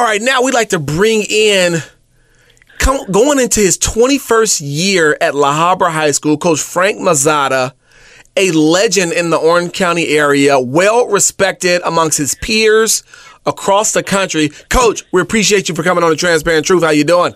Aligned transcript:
All 0.00 0.06
right, 0.06 0.22
now 0.22 0.40
we'd 0.40 0.54
like 0.54 0.70
to 0.70 0.78
bring 0.78 1.24
in, 1.28 1.74
come, 2.78 3.04
going 3.12 3.38
into 3.38 3.60
his 3.60 3.76
21st 3.76 4.62
year 4.64 5.18
at 5.20 5.34
La 5.34 5.52
Habra 5.52 5.92
High 5.92 6.12
School, 6.12 6.38
Coach 6.38 6.60
Frank 6.60 6.98
Mazzotta, 6.98 7.74
a 8.34 8.50
legend 8.52 9.12
in 9.12 9.28
the 9.28 9.36
Orange 9.36 9.74
County 9.74 10.08
area, 10.08 10.58
well 10.58 11.06
respected 11.06 11.82
amongst 11.84 12.16
his 12.16 12.34
peers 12.36 13.02
across 13.44 13.92
the 13.92 14.02
country. 14.02 14.48
Coach, 14.70 15.04
we 15.12 15.20
appreciate 15.20 15.68
you 15.68 15.74
for 15.74 15.82
coming 15.82 16.02
on 16.02 16.08
the 16.08 16.16
Transparent 16.16 16.64
Truth. 16.64 16.82
How 16.82 16.92
you 16.92 17.04
doing? 17.04 17.34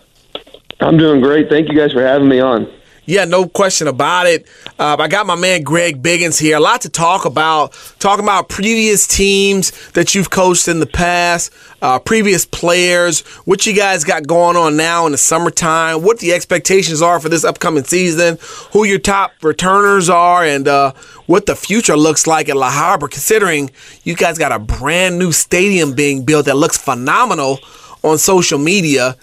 I'm 0.80 0.96
doing 0.96 1.20
great. 1.20 1.50
Thank 1.50 1.68
you 1.68 1.76
guys 1.76 1.92
for 1.92 2.00
having 2.00 2.28
me 2.28 2.40
on. 2.40 2.66
Yeah, 3.06 3.26
no 3.26 3.46
question 3.46 3.86
about 3.86 4.26
it. 4.26 4.46
Uh, 4.78 4.96
I 4.98 5.08
got 5.08 5.26
my 5.26 5.34
man 5.34 5.62
Greg 5.62 6.02
Biggins 6.02 6.40
here. 6.40 6.56
A 6.56 6.60
lot 6.60 6.80
to 6.82 6.88
talk 6.88 7.26
about. 7.26 7.72
Talking 7.98 8.24
about 8.24 8.48
previous 8.48 9.06
teams 9.06 9.72
that 9.90 10.14
you've 10.14 10.30
coached 10.30 10.68
in 10.68 10.80
the 10.80 10.86
past, 10.86 11.52
uh, 11.82 11.98
previous 11.98 12.46
players, 12.46 13.20
what 13.44 13.66
you 13.66 13.74
guys 13.74 14.04
got 14.04 14.26
going 14.26 14.56
on 14.56 14.78
now 14.78 15.04
in 15.04 15.12
the 15.12 15.18
summertime, 15.18 16.02
what 16.02 16.18
the 16.20 16.32
expectations 16.32 17.02
are 17.02 17.20
for 17.20 17.28
this 17.28 17.44
upcoming 17.44 17.84
season, 17.84 18.38
who 18.72 18.84
your 18.84 18.98
top 18.98 19.32
returners 19.42 20.08
are, 20.08 20.42
and 20.42 20.66
uh, 20.66 20.92
what 21.26 21.44
the 21.44 21.54
future 21.54 21.96
looks 21.96 22.26
like 22.26 22.48
at 22.48 22.56
La 22.56 22.70
Habra, 22.70 23.10
considering 23.10 23.70
you 24.04 24.14
guys 24.14 24.38
got 24.38 24.52
a 24.52 24.58
brand 24.58 25.18
new 25.18 25.30
stadium 25.30 25.92
being 25.92 26.24
built 26.24 26.46
that 26.46 26.56
looks 26.56 26.78
phenomenal 26.78 27.58
on 28.02 28.16
social 28.16 28.58
media. 28.58 29.16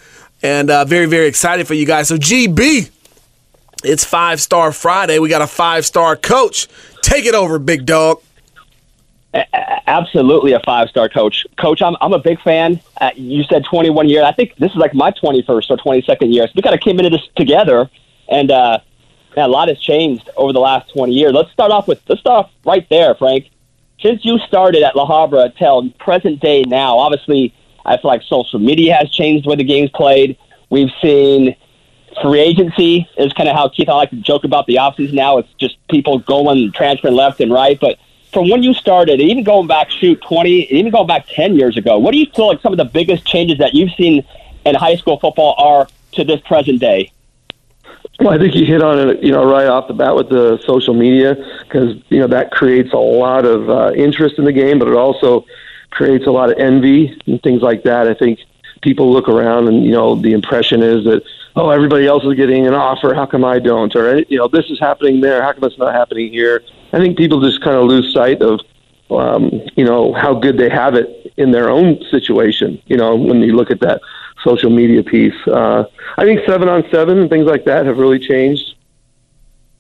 And 0.44 0.70
uh, 0.70 0.86
very, 0.86 1.06
very 1.06 1.28
excited 1.28 1.68
for 1.68 1.76
you 1.76 1.86
guys. 1.86 2.08
So, 2.08 2.18
GB, 2.18 2.90
it's 3.84 4.06
Five 4.06 4.42
Star 4.42 4.72
Friday. 4.72 5.20
We 5.20 5.30
got 5.30 5.42
a 5.42 5.48
five 5.48 5.86
star 5.86 6.16
coach. 6.16 6.68
Take 7.02 7.26
it 7.26 7.36
over, 7.36 7.60
big 7.60 7.86
dog. 7.86 8.22
Absolutely 9.88 10.52
a 10.54 10.60
five 10.60 10.90
star 10.90 11.08
coach. 11.08 11.46
Coach, 11.58 11.82
I'm, 11.82 11.96
I'm 12.02 12.14
a 12.14 12.20
big 12.20 12.42
fan. 12.42 12.82
Uh, 13.00 13.12
you 13.16 13.44
said 13.44 13.64
21 13.64 14.10
years. 14.10 14.26
I 14.26 14.34
think 14.34 14.56
this 14.58 14.72
is 14.72 14.78
like 14.78 14.94
my 14.94 15.12
21st 15.12 15.48
or 15.48 15.78
22nd 15.78 16.34
year. 16.34 16.48
So 16.48 16.54
we 16.56 16.62
kind 16.62 16.76
of 16.76 16.82
came 16.82 17.00
into 17.00 17.10
this 17.10 17.28
together, 17.36 17.90
and 18.30 18.52
uh, 18.52 18.80
man, 19.36 19.46
a 19.46 19.52
lot 19.52 19.70
has 19.70 19.80
changed 19.80 20.30
over 20.36 20.52
the 20.54 20.60
last 20.60 20.92
20 20.94 21.14
years. 21.14 21.32
Let's 21.34 21.52
start 21.52 21.72
off 21.72 21.88
with 21.88 22.02
let's 22.08 22.22
start 22.22 22.46
off 22.46 22.52
right 22.66 22.88
there, 22.90 23.16
Frank. 23.16 23.50
Since 24.02 24.26
you 24.26 24.40
started 24.40 24.84
at 24.84 24.96
La 24.96 25.08
Habra 25.08 25.56
till 25.58 25.90
present 25.92 26.40
day 26.42 26.64
now, 26.64 26.98
obviously, 26.98 27.54
I 27.86 27.98
feel 27.98 28.10
like 28.10 28.24
social 28.24 28.60
media 28.60 28.96
has 28.96 29.10
changed 29.12 29.46
the 29.46 29.50
way 29.50 29.56
the 29.56 29.64
game's 29.64 29.92
played. 29.92 30.38
We've 30.70 30.92
seen 31.02 31.56
free 32.22 32.40
agency 32.40 33.08
is 33.18 33.34
kind 33.34 33.50
of 33.50 33.56
how 33.56 33.70
Keith 33.70 33.90
I 33.90 33.94
like 33.94 34.10
to 34.12 34.18
joke 34.18 34.44
about 34.44 34.66
the 34.66 34.76
offseason 34.76 35.14
now. 35.14 35.38
It's 35.38 35.54
just 35.60 35.78
people 35.90 36.20
going 36.20 36.72
transferring 36.72 37.16
left 37.16 37.40
and 37.40 37.52
right. 37.52 37.80
But 37.80 37.98
from 38.32 38.50
when 38.50 38.64
you 38.64 38.74
started, 38.74 39.20
even 39.20 39.44
going 39.44 39.68
back, 39.68 39.90
shoot, 39.90 40.22
20, 40.22 40.74
even 40.74 40.92
going 40.92 41.08
back 41.08 41.28
10 41.28 41.56
years 41.56 41.78
ago, 41.78 41.98
what 41.98 42.12
do 42.12 42.18
you 42.18 42.28
feel 42.36 42.48
like 42.48 42.62
some 42.62 42.74
of 42.74 42.78
the 42.78 42.86
biggest 42.86 43.26
changes 43.26 43.58
that 43.60 43.74
you've 43.74 43.92
seen 43.94 44.26
in 44.66 44.76
high 44.76 44.96
school 44.96 45.20
football 45.20 45.56
are 45.58 45.88
to 46.14 46.24
this 46.24 46.40
present 46.42 46.80
day? 46.80 47.12
Well, 48.20 48.30
I 48.30 48.38
think 48.38 48.54
you 48.54 48.66
hit 48.66 48.84
on 48.84 49.10
it, 49.10 49.24
you 49.24 49.32
know, 49.32 49.44
right 49.44 49.68
off 49.68 49.88
the 49.88 49.94
bat 49.94 50.16
with 50.16 50.30
the 50.30 50.60
social 50.66 50.94
media 50.94 51.36
because 51.64 51.96
you 52.10 52.20
know 52.20 52.28
that 52.28 52.52
creates 52.52 52.94
a 52.94 52.98
lot 52.98 53.46
of 53.46 53.70
uh, 53.70 53.94
interest 53.96 54.38
in 54.38 54.46
the 54.46 54.52
game, 54.52 54.78
but 54.78 54.88
it 54.88 54.94
also 54.94 55.46
creates 55.90 56.28
a 56.28 56.32
lot 56.32 56.52
of 56.52 56.60
envy 56.60 57.20
and 57.26 57.42
things 57.42 57.64
like 57.64 57.84
that. 57.84 58.08
I 58.08 58.14
think 58.14 58.40
people 58.82 59.12
look 59.12 59.28
around 59.28 59.68
and 59.68 59.84
you 59.84 59.92
know 59.92 60.16
the 60.16 60.34
impression 60.34 60.84
is 60.84 61.04
that 61.06 61.24
oh, 61.56 61.70
everybody 61.70 62.08
else 62.08 62.24
is 62.24 62.34
getting 62.36 62.68
an 62.68 62.74
offer. 62.74 63.14
How 63.14 63.26
come 63.26 63.44
I 63.44 63.60
don't? 63.60 63.96
Or, 63.96 64.20
you 64.20 64.38
know, 64.38 64.48
this 64.48 64.70
is 64.70 64.80
happening 64.80 65.22
there. 65.22 65.42
How 65.42 65.54
come 65.54 65.64
it's 65.64 65.78
not 65.78 65.94
happening 65.94 66.32
here? 66.32 66.64
I 66.94 66.98
think 66.98 67.18
people 67.18 67.42
just 67.42 67.62
kind 67.62 67.76
of 67.76 67.86
lose 67.86 68.14
sight 68.14 68.42
of, 68.42 68.60
um, 69.10 69.62
you 69.76 69.84
know, 69.84 70.14
how 70.14 70.34
good 70.34 70.58
they 70.58 70.70
have 70.70 70.96
it 70.96 71.34
in 71.38 71.52
their 71.52 71.70
own 71.70 72.02
situation, 72.10 72.82
you 72.86 72.98
know, 72.98 73.16
when 73.16 73.42
you 73.42 73.56
look 73.56 73.72
at 73.72 73.80
that 73.82 74.02
social 74.44 74.70
media 74.70 75.04
piece. 75.04 75.36
Uh, 75.48 75.84
I 76.18 76.24
think 76.24 76.42
seven 76.46 76.68
on 76.68 76.84
seven 76.92 77.20
and 77.20 77.30
things 77.30 77.46
like 77.46 77.66
that 77.66 77.86
have 77.86 77.98
really 77.98 78.20
changed. 78.20 78.76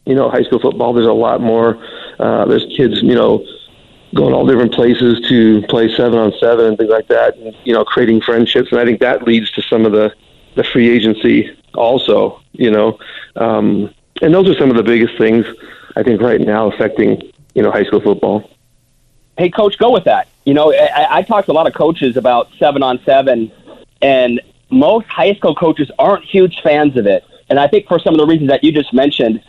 You 0.05 0.15
know, 0.15 0.29
high 0.29 0.43
school 0.43 0.59
football, 0.59 0.93
there's 0.93 1.07
a 1.07 1.13
lot 1.13 1.41
more. 1.41 1.83
Uh, 2.19 2.45
there's 2.45 2.65
kids, 2.75 3.01
you 3.01 3.15
know, 3.15 3.45
going 4.13 4.33
all 4.33 4.45
different 4.45 4.73
places 4.73 5.21
to 5.29 5.61
play 5.63 5.93
seven 5.95 6.19
on 6.19 6.33
seven 6.39 6.65
and 6.65 6.77
things 6.77 6.89
like 6.89 7.07
that, 7.07 7.37
and, 7.37 7.55
you 7.63 7.73
know, 7.73 7.85
creating 7.85 8.21
friendships. 8.21 8.71
And 8.71 8.79
I 8.79 8.85
think 8.85 8.99
that 8.99 9.23
leads 9.23 9.51
to 9.51 9.61
some 9.61 9.85
of 9.85 9.91
the, 9.91 10.13
the 10.55 10.63
free 10.63 10.89
agency 10.89 11.49
also, 11.75 12.41
you 12.53 12.71
know. 12.71 12.99
Um, 13.35 13.93
and 14.21 14.33
those 14.33 14.49
are 14.49 14.55
some 14.55 14.69
of 14.69 14.77
the 14.77 14.83
biggest 14.83 15.17
things 15.17 15.45
I 15.95 16.03
think 16.03 16.21
right 16.21 16.39
now 16.39 16.71
affecting, 16.71 17.31
you 17.55 17.63
know, 17.63 17.71
high 17.71 17.83
school 17.83 18.01
football. 18.01 18.49
Hey, 19.37 19.49
coach, 19.49 19.77
go 19.77 19.91
with 19.91 20.03
that. 20.05 20.27
You 20.45 20.53
know, 20.53 20.73
I, 20.73 21.17
I 21.17 21.21
talked 21.23 21.47
to 21.47 21.51
a 21.51 21.53
lot 21.53 21.67
of 21.67 21.73
coaches 21.73 22.17
about 22.17 22.49
seven 22.59 22.83
on 22.83 22.99
seven, 23.05 23.51
and 24.01 24.41
most 24.69 25.07
high 25.07 25.33
school 25.35 25.55
coaches 25.55 25.91
aren't 25.99 26.23
huge 26.25 26.61
fans 26.61 26.97
of 26.97 27.05
it. 27.05 27.23
And 27.49 27.59
I 27.59 27.67
think 27.67 27.87
for 27.87 27.99
some 27.99 28.13
of 28.13 28.19
the 28.19 28.25
reasons 28.25 28.49
that 28.49 28.63
you 28.63 28.71
just 28.71 28.93
mentioned, 28.93 29.43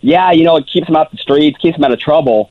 yeah, 0.00 0.30
you 0.30 0.44
know, 0.44 0.56
it 0.56 0.66
keeps 0.66 0.86
them 0.86 0.96
out 0.96 1.10
the 1.10 1.16
streets, 1.16 1.58
keeps 1.58 1.76
them 1.76 1.84
out 1.84 1.92
of 1.92 1.98
trouble. 1.98 2.50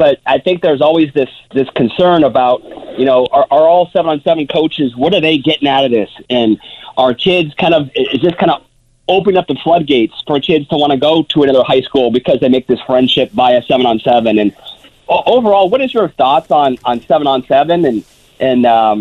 But 0.00 0.18
I 0.24 0.38
think 0.38 0.62
there's 0.62 0.80
always 0.80 1.12
this 1.12 1.28
this 1.52 1.68
concern 1.76 2.24
about, 2.24 2.64
you 2.98 3.04
know, 3.04 3.26
are, 3.26 3.46
are 3.50 3.68
all 3.68 3.90
seven 3.90 4.10
on 4.10 4.22
seven 4.22 4.46
coaches? 4.46 4.96
What 4.96 5.12
are 5.12 5.20
they 5.20 5.36
getting 5.36 5.68
out 5.68 5.84
of 5.84 5.90
this? 5.90 6.08
And 6.30 6.58
are 6.96 7.12
kids 7.12 7.52
kind 7.52 7.74
of 7.74 7.90
is 7.94 8.22
this 8.22 8.34
kind 8.36 8.50
of 8.50 8.64
opening 9.08 9.36
up 9.36 9.46
the 9.46 9.56
floodgates 9.56 10.14
for 10.26 10.40
kids 10.40 10.66
to 10.68 10.78
want 10.78 10.92
to 10.92 10.96
go 10.96 11.22
to 11.24 11.42
another 11.42 11.62
high 11.62 11.82
school 11.82 12.10
because 12.10 12.40
they 12.40 12.48
make 12.48 12.66
this 12.66 12.80
friendship 12.86 13.30
via 13.32 13.62
seven 13.64 13.84
on 13.84 13.98
seven. 14.00 14.38
And 14.38 14.56
overall, 15.06 15.68
what 15.68 15.82
is 15.82 15.92
your 15.92 16.08
thoughts 16.08 16.50
on 16.50 16.78
on 16.86 17.02
seven 17.02 17.26
on 17.26 17.44
seven? 17.46 17.84
And 17.84 18.02
and 18.40 18.64
um, 18.64 19.00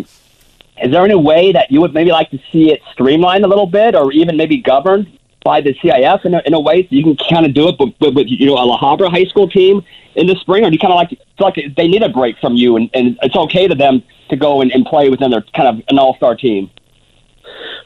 is 0.83 0.91
there 0.91 1.05
any 1.05 1.15
way 1.15 1.53
that 1.53 1.71
you 1.71 1.79
would 1.79 1.93
maybe 1.93 2.11
like 2.11 2.29
to 2.31 2.39
see 2.51 2.73
it 2.73 2.81
streamlined 2.91 3.45
a 3.45 3.47
little 3.47 3.67
bit, 3.67 3.95
or 3.95 4.11
even 4.11 4.35
maybe 4.35 4.57
governed 4.57 5.17
by 5.43 5.61
the 5.61 5.73
CIF 5.75 6.25
in 6.25 6.33
a, 6.33 6.41
in 6.45 6.53
a 6.53 6.59
way 6.59 6.83
so 6.83 6.87
you 6.91 7.03
can 7.03 7.17
kind 7.29 7.45
of 7.45 7.53
do 7.53 7.69
it 7.69 7.75
with, 7.79 7.93
with, 7.99 8.15
with 8.15 8.27
you 8.27 8.47
know 8.47 8.55
a 8.55 8.65
La 8.65 8.79
Habra 8.79 9.09
high 9.09 9.25
school 9.25 9.49
team 9.49 9.83
in 10.15 10.27
the 10.27 10.35
spring, 10.35 10.65
or 10.65 10.69
do 10.69 10.73
you 10.73 10.79
kind 10.79 10.91
of 10.91 10.97
like 10.97 11.09
feel 11.09 11.19
like 11.39 11.75
they 11.77 11.87
need 11.87 12.03
a 12.03 12.09
break 12.09 12.37
from 12.39 12.55
you, 12.55 12.75
and, 12.75 12.89
and 12.93 13.17
it's 13.21 13.35
okay 13.35 13.67
to 13.67 13.75
them 13.75 14.03
to 14.29 14.35
go 14.35 14.61
and, 14.61 14.71
and 14.71 14.85
play 14.85 15.09
within 15.09 15.31
their 15.31 15.43
kind 15.55 15.67
of 15.67 15.83
an 15.89 15.97
all 15.97 16.15
star 16.15 16.35
team? 16.35 16.69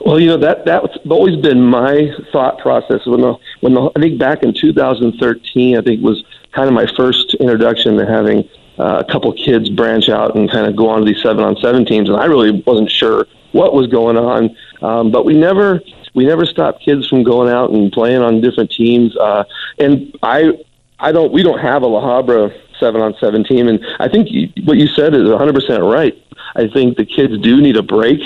Well, 0.02 0.20
you 0.20 0.28
know 0.28 0.38
that 0.38 0.66
that's 0.66 0.98
always 1.10 1.38
been 1.38 1.62
my 1.62 2.12
thought 2.32 2.60
process. 2.60 3.06
When 3.06 3.22
the 3.22 3.36
when 3.62 3.74
the 3.74 3.92
I 3.96 4.00
think 4.02 4.20
back 4.20 4.44
in 4.44 4.54
2013, 4.54 5.78
I 5.78 5.82
think 5.82 6.02
was 6.02 6.24
kind 6.52 6.68
of 6.68 6.74
my 6.74 6.88
first 6.96 7.36
introduction 7.36 7.98
to 7.98 8.06
having 8.06 8.50
uh, 8.78 9.04
a 9.08 9.12
couple 9.12 9.32
kids 9.34 9.70
branch 9.70 10.10
out 10.10 10.36
and 10.36 10.50
kind 10.50 10.68
of 10.68 10.76
go 10.76 10.90
on 10.90 11.00
to 11.00 11.06
these 11.06 11.22
seven 11.22 11.44
on 11.44 11.56
seven 11.58 11.86
teams, 11.86 12.10
and 12.10 12.18
I 12.18 12.26
really 12.26 12.64
wasn't 12.66 12.92
sure 12.92 13.28
what 13.52 13.74
was 13.74 13.88
going 13.88 14.18
on. 14.18 14.56
Um, 14.82 15.12
but 15.12 15.26
we 15.26 15.36
never 15.36 15.82
we 16.14 16.26
never 16.26 16.46
stopped 16.46 16.82
kids 16.82 17.08
from 17.08 17.24
going 17.24 17.52
out 17.52 17.72
and 17.72 17.92
playing 17.92 18.22
on 18.22 18.42
different 18.42 18.72
teams. 18.72 19.16
Uh, 19.18 19.44
and 19.80 20.16
I 20.22 20.52
I 21.00 21.12
don't 21.12 21.32
we 21.32 21.44
don't 21.44 21.60
have 21.60 21.84
a 21.84 21.88
La 21.88 22.02
Habra 22.02 22.54
seven 22.80 23.02
on 23.02 23.16
seven 23.20 23.44
team, 23.44 23.68
and 23.68 23.86
I 24.00 24.08
think 24.08 24.30
what 24.66 24.78
you 24.78 24.88
said 24.88 25.14
is 25.14 25.30
100 25.30 25.54
percent 25.54 25.84
right. 25.84 26.18
I 26.56 26.68
think 26.68 26.98
the 26.98 27.06
kids 27.06 27.38
do 27.40 27.62
need 27.62 27.78
a 27.78 27.84
break 27.84 28.22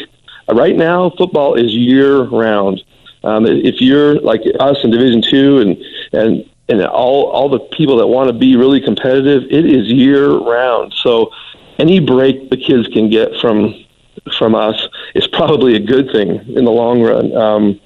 right 0.53 0.75
now, 0.75 1.09
football 1.17 1.55
is 1.55 1.73
year 1.73 2.23
round. 2.23 2.83
Um, 3.23 3.45
if 3.45 3.81
you're 3.81 4.19
like 4.21 4.41
us 4.59 4.77
in 4.83 4.91
Division 4.91 5.21
Two 5.21 5.59
and 5.59 5.77
and 6.13 6.49
and 6.69 6.85
all 6.85 7.25
all 7.25 7.49
the 7.49 7.59
people 7.59 7.97
that 7.97 8.07
want 8.07 8.27
to 8.27 8.33
be 8.33 8.55
really 8.55 8.79
competitive, 8.79 9.43
it 9.49 9.65
is 9.65 9.87
year 9.87 10.31
round. 10.31 10.93
So 10.93 11.31
any 11.79 11.99
break 11.99 12.49
the 12.49 12.57
kids 12.57 12.87
can 12.87 13.09
get 13.09 13.35
from 13.39 13.73
from 14.37 14.55
us 14.55 14.87
is 15.15 15.27
probably 15.27 15.75
a 15.75 15.79
good 15.79 16.11
thing 16.11 16.29
in 16.55 16.65
the 16.65 16.71
long 16.71 17.01
run 17.01 17.35
um, 17.35 17.79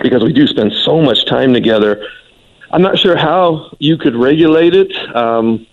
because 0.00 0.22
we 0.22 0.32
do 0.32 0.46
spend 0.46 0.72
so 0.72 1.00
much 1.00 1.26
time 1.26 1.52
together. 1.52 2.06
I'm 2.70 2.82
not 2.82 2.98
sure 2.98 3.16
how 3.16 3.74
you 3.78 3.96
could 3.96 4.14
regulate 4.14 4.74
it. 4.74 4.94
Um, 5.16 5.66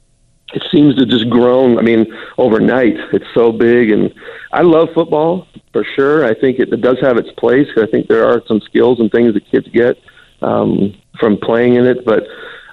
it 0.53 0.63
seems 0.71 0.95
to 0.95 1.05
just 1.05 1.29
grown. 1.29 1.77
I 1.77 1.81
mean, 1.81 2.05
overnight, 2.37 2.95
it's 3.13 3.25
so 3.33 3.51
big, 3.51 3.91
and 3.91 4.13
I 4.53 4.61
love 4.61 4.89
football 4.93 5.47
for 5.73 5.83
sure. 5.83 6.23
I 6.23 6.33
think 6.33 6.59
it, 6.59 6.71
it 6.71 6.81
does 6.81 6.99
have 7.01 7.17
its 7.17 7.31
place. 7.31 7.67
I 7.77 7.87
think 7.87 8.07
there 8.07 8.25
are 8.25 8.41
some 8.47 8.61
skills 8.61 8.99
and 8.99 9.11
things 9.11 9.33
that 9.33 9.45
kids 9.49 9.67
get 9.69 9.97
um, 10.41 10.95
from 11.19 11.37
playing 11.37 11.75
in 11.75 11.85
it, 11.85 12.05
but 12.05 12.25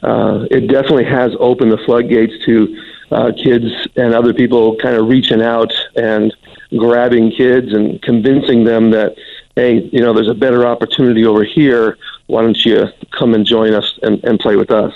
uh, 0.02 0.46
it 0.50 0.68
definitely 0.68 1.04
has 1.04 1.32
opened 1.40 1.72
the 1.72 1.78
floodgates 1.78 2.44
to 2.44 2.76
uh, 3.10 3.32
kids 3.36 3.66
and 3.96 4.14
other 4.14 4.32
people 4.32 4.76
kind 4.76 4.96
of 4.96 5.08
reaching 5.08 5.42
out 5.42 5.72
and 5.96 6.34
grabbing 6.76 7.30
kids 7.32 7.72
and 7.72 8.00
convincing 8.02 8.64
them 8.64 8.90
that, 8.90 9.16
hey, 9.56 9.80
you 9.92 10.00
know, 10.00 10.12
there's 10.12 10.28
a 10.28 10.34
better 10.34 10.66
opportunity 10.66 11.24
over 11.24 11.44
here. 11.44 11.98
Why 12.26 12.42
don't 12.42 12.64
you 12.64 12.88
come 13.10 13.34
and 13.34 13.44
join 13.44 13.74
us 13.74 13.98
and, 14.02 14.22
and 14.24 14.38
play 14.38 14.56
with 14.56 14.70
us? 14.70 14.94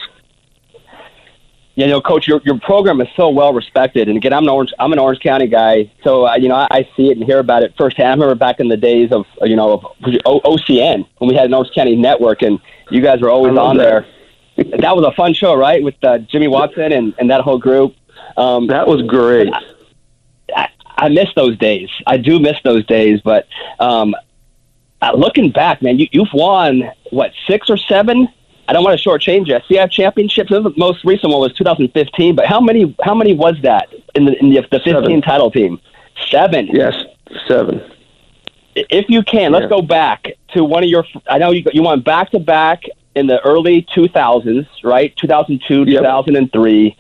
you 1.76 1.86
know, 1.86 2.00
Coach, 2.00 2.26
your 2.26 2.40
your 2.44 2.58
program 2.58 3.00
is 3.02 3.08
so 3.16 3.28
well 3.28 3.52
respected. 3.52 4.08
And 4.08 4.16
again, 4.16 4.32
I'm 4.32 4.44
an 4.44 4.48
Orange 4.48 4.72
I'm 4.78 4.92
an 4.92 4.98
Orange 4.98 5.20
County 5.20 5.46
guy, 5.46 5.90
so 6.02 6.26
uh, 6.26 6.34
you 6.36 6.48
know 6.48 6.54
I, 6.56 6.66
I 6.70 6.88
see 6.96 7.10
it 7.10 7.18
and 7.18 7.24
hear 7.24 7.38
about 7.38 7.62
it 7.62 7.74
firsthand. 7.76 8.08
I 8.08 8.12
remember 8.12 8.34
back 8.34 8.60
in 8.60 8.68
the 8.68 8.78
days 8.78 9.12
of 9.12 9.26
you 9.42 9.56
know 9.56 9.74
of 9.74 9.82
OCN 10.02 11.06
when 11.18 11.28
we 11.28 11.34
had 11.34 11.44
an 11.44 11.54
Orange 11.54 11.72
County 11.74 11.94
network, 11.94 12.40
and 12.40 12.58
you 12.90 13.02
guys 13.02 13.20
were 13.20 13.28
always 13.30 13.56
on 13.58 13.76
that. 13.76 14.06
there. 14.56 14.78
that 14.78 14.96
was 14.96 15.04
a 15.04 15.12
fun 15.12 15.34
show, 15.34 15.54
right? 15.54 15.82
With 15.82 16.02
uh, 16.02 16.18
Jimmy 16.18 16.48
Watson 16.48 16.92
and, 16.92 17.14
and 17.18 17.30
that 17.30 17.42
whole 17.42 17.58
group. 17.58 17.94
Um, 18.38 18.66
that 18.68 18.86
was 18.86 19.02
great. 19.02 19.52
I, 19.52 19.60
I 20.96 21.08
miss 21.08 21.28
those 21.36 21.56
days. 21.58 21.90
I 22.06 22.16
do 22.16 22.38
miss 22.38 22.56
those 22.64 22.84
days. 22.86 23.20
But 23.20 23.46
um, 23.78 24.14
uh, 25.02 25.12
looking 25.14 25.50
back, 25.50 25.82
man, 25.82 25.98
you, 25.98 26.08
you've 26.10 26.32
won 26.32 26.90
what 27.10 27.32
six 27.46 27.68
or 27.68 27.76
seven 27.76 28.28
I 28.68 28.72
don't 28.72 28.82
want 28.82 29.00
to 29.00 29.08
shortchange 29.08 29.46
you. 29.46 29.54
CIF 29.54 29.90
championships. 29.90 30.50
The 30.50 30.72
most 30.76 31.04
recent 31.04 31.30
one 31.30 31.40
was 31.40 31.52
2015. 31.54 32.34
But 32.34 32.46
how 32.46 32.60
many? 32.60 32.96
How 33.02 33.14
many 33.14 33.34
was 33.34 33.56
that 33.62 33.92
in 34.14 34.24
the 34.24 34.38
in 34.38 34.50
the, 34.50 34.60
the 34.62 34.80
15 34.80 34.92
seven. 34.92 35.22
title 35.22 35.50
team? 35.50 35.80
Seven. 36.30 36.66
Yes, 36.72 36.94
seven. 37.46 37.80
If 38.74 39.08
you 39.08 39.22
can, 39.22 39.52
let's 39.52 39.68
go 39.68 39.82
back 39.82 40.32
to 40.54 40.64
one 40.64 40.82
of 40.82 40.88
your. 40.88 41.04
I 41.28 41.38
know 41.38 41.52
you 41.52 41.64
you 41.72 41.82
went 41.82 42.04
back 42.04 42.30
to 42.32 42.38
back 42.38 42.82
in 43.14 43.26
the 43.26 43.40
early 43.40 43.82
2000s, 43.94 44.66
right? 44.84 45.16
2002, 45.16 45.84
yep. 45.90 46.02
2003. 46.02 46.96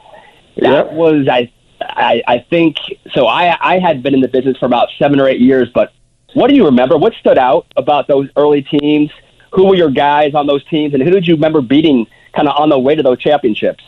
That 0.56 0.62
yep. 0.62 0.92
was 0.92 1.28
I, 1.28 1.52
I. 1.80 2.22
I 2.26 2.38
think 2.38 2.76
so. 3.12 3.26
I 3.26 3.56
I 3.60 3.78
had 3.78 4.02
been 4.02 4.14
in 4.14 4.20
the 4.20 4.28
business 4.28 4.56
for 4.56 4.66
about 4.66 4.88
seven 4.98 5.20
or 5.20 5.28
eight 5.28 5.40
years, 5.40 5.68
but 5.72 5.92
what 6.34 6.48
do 6.48 6.54
you 6.54 6.64
remember? 6.64 6.96
What 6.96 7.14
stood 7.14 7.38
out 7.38 7.66
about 7.76 8.08
those 8.08 8.28
early 8.36 8.62
teams? 8.62 9.10
who 9.56 9.64
were 9.64 9.74
your 9.74 9.90
guys 9.90 10.34
on 10.34 10.46
those 10.46 10.62
teams, 10.64 10.92
and 10.92 11.02
who 11.02 11.10
did 11.10 11.26
you 11.26 11.34
remember 11.34 11.62
beating 11.62 12.06
kind 12.34 12.46
of 12.46 12.54
on 12.60 12.68
the 12.68 12.78
way 12.78 12.94
to 12.94 13.02
those 13.02 13.18
championships? 13.18 13.82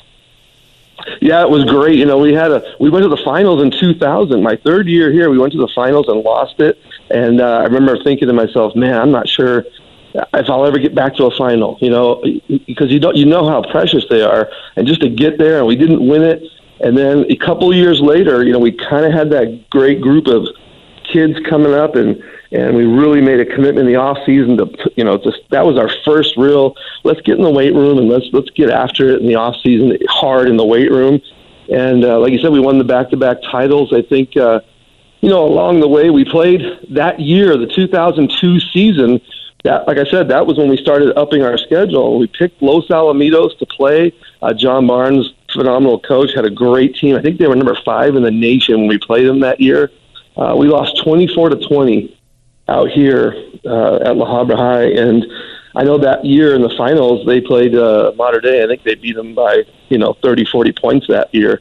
Yeah, 1.20 1.42
it 1.42 1.50
was 1.50 1.64
great. 1.64 1.98
You 1.98 2.06
know, 2.06 2.18
we 2.18 2.32
had 2.32 2.50
a 2.50 2.74
we 2.80 2.90
went 2.90 3.04
to 3.04 3.08
the 3.08 3.22
finals 3.22 3.62
in 3.62 3.70
2000. 3.70 4.42
My 4.42 4.56
third 4.56 4.88
year 4.88 5.12
here, 5.12 5.30
we 5.30 5.38
went 5.38 5.52
to 5.52 5.58
the 5.58 5.68
finals 5.68 6.08
and 6.08 6.22
lost 6.22 6.58
it. 6.58 6.78
And 7.10 7.40
uh, 7.40 7.58
I 7.58 7.64
remember 7.64 8.02
thinking 8.02 8.26
to 8.26 8.34
myself, 8.34 8.74
"Man, 8.74 8.94
I'm 8.94 9.12
not 9.12 9.28
sure 9.28 9.64
if 10.14 10.50
I'll 10.50 10.66
ever 10.66 10.78
get 10.78 10.94
back 10.94 11.14
to 11.16 11.26
a 11.26 11.36
final." 11.36 11.78
You 11.80 11.90
know, 11.90 12.24
because 12.66 12.90
you 12.90 12.98
don't 12.98 13.16
you 13.16 13.26
know 13.26 13.46
how 13.46 13.62
precious 13.62 14.06
they 14.10 14.22
are, 14.22 14.50
and 14.74 14.88
just 14.88 15.02
to 15.02 15.08
get 15.08 15.38
there, 15.38 15.58
and 15.58 15.66
we 15.66 15.76
didn't 15.76 16.06
win 16.06 16.22
it. 16.22 16.42
And 16.80 16.96
then 16.96 17.26
a 17.28 17.36
couple 17.36 17.74
years 17.74 18.00
later, 18.00 18.44
you 18.44 18.52
know, 18.52 18.58
we 18.58 18.72
kind 18.72 19.04
of 19.04 19.12
had 19.12 19.30
that 19.30 19.68
great 19.70 20.00
group 20.00 20.26
of 20.26 20.46
kids 21.12 21.38
coming 21.48 21.74
up 21.74 21.94
and 21.96 22.22
and 22.50 22.74
we 22.74 22.84
really 22.84 23.20
made 23.20 23.40
a 23.40 23.44
commitment 23.44 23.86
in 23.86 23.86
the 23.86 23.96
off 23.96 24.18
season 24.24 24.56
to 24.56 24.92
you 24.96 25.04
know 25.04 25.18
just 25.18 25.38
that 25.50 25.64
was 25.64 25.76
our 25.76 25.90
first 26.04 26.36
real 26.36 26.74
let's 27.04 27.20
get 27.22 27.36
in 27.36 27.42
the 27.42 27.50
weight 27.50 27.74
room 27.74 27.98
and 27.98 28.08
let's 28.08 28.26
let's 28.32 28.50
get 28.50 28.70
after 28.70 29.10
it 29.10 29.20
in 29.20 29.26
the 29.26 29.34
off 29.34 29.56
season 29.62 29.96
hard 30.08 30.48
in 30.48 30.56
the 30.56 30.64
weight 30.64 30.90
room. 30.90 31.20
And 31.70 32.04
uh, 32.04 32.18
like 32.18 32.32
you 32.32 32.38
said 32.38 32.52
we 32.52 32.60
won 32.60 32.78
the 32.78 32.84
back 32.84 33.10
to 33.10 33.16
back 33.16 33.38
titles. 33.42 33.92
I 33.92 34.02
think 34.02 34.36
uh 34.36 34.60
you 35.20 35.28
know 35.28 35.44
along 35.44 35.80
the 35.80 35.88
way 35.88 36.10
we 36.10 36.24
played 36.24 36.62
that 36.90 37.20
year 37.20 37.56
the 37.56 37.66
2002 37.66 38.60
season 38.60 39.20
that 39.64 39.86
like 39.88 39.98
i 39.98 40.04
said 40.04 40.28
that 40.28 40.46
was 40.46 40.56
when 40.56 40.68
we 40.68 40.76
started 40.76 41.16
upping 41.18 41.42
our 41.42 41.58
schedule. 41.58 42.18
We 42.18 42.28
picked 42.28 42.62
los 42.62 42.86
alamitos 42.88 43.58
to 43.58 43.66
play 43.66 44.12
uh, 44.40 44.54
john 44.54 44.86
barnes 44.86 45.34
phenomenal 45.52 45.98
coach 46.00 46.34
had 46.34 46.44
a 46.44 46.50
great 46.50 46.94
team 46.94 47.16
i 47.16 47.22
think 47.22 47.38
they 47.38 47.46
were 47.46 47.56
number 47.56 47.76
five 47.84 48.16
in 48.16 48.22
the 48.22 48.30
nation 48.30 48.80
when 48.80 48.88
we 48.88 48.98
played 48.98 49.26
them 49.26 49.40
that 49.40 49.60
year 49.60 49.90
uh, 50.38 50.54
we 50.56 50.68
lost 50.68 51.02
24 51.02 51.50
to 51.50 51.68
20 51.68 52.16
out 52.68 52.90
here 52.90 53.34
uh, 53.66 53.96
at 53.96 54.16
La 54.16 54.26
Habra 54.26 54.56
High, 54.56 54.84
and 54.84 55.26
I 55.74 55.82
know 55.82 55.98
that 55.98 56.24
year 56.24 56.54
in 56.54 56.62
the 56.62 56.72
finals 56.76 57.26
they 57.26 57.40
played 57.40 57.74
uh, 57.74 58.12
Mater 58.16 58.40
Dei. 58.40 58.62
I 58.62 58.66
think 58.66 58.84
they 58.84 58.94
beat 58.94 59.16
them 59.16 59.34
by 59.34 59.64
you 59.88 59.98
know 59.98 60.16
30, 60.22 60.44
40 60.44 60.72
points 60.72 61.06
that 61.08 61.34
year 61.34 61.60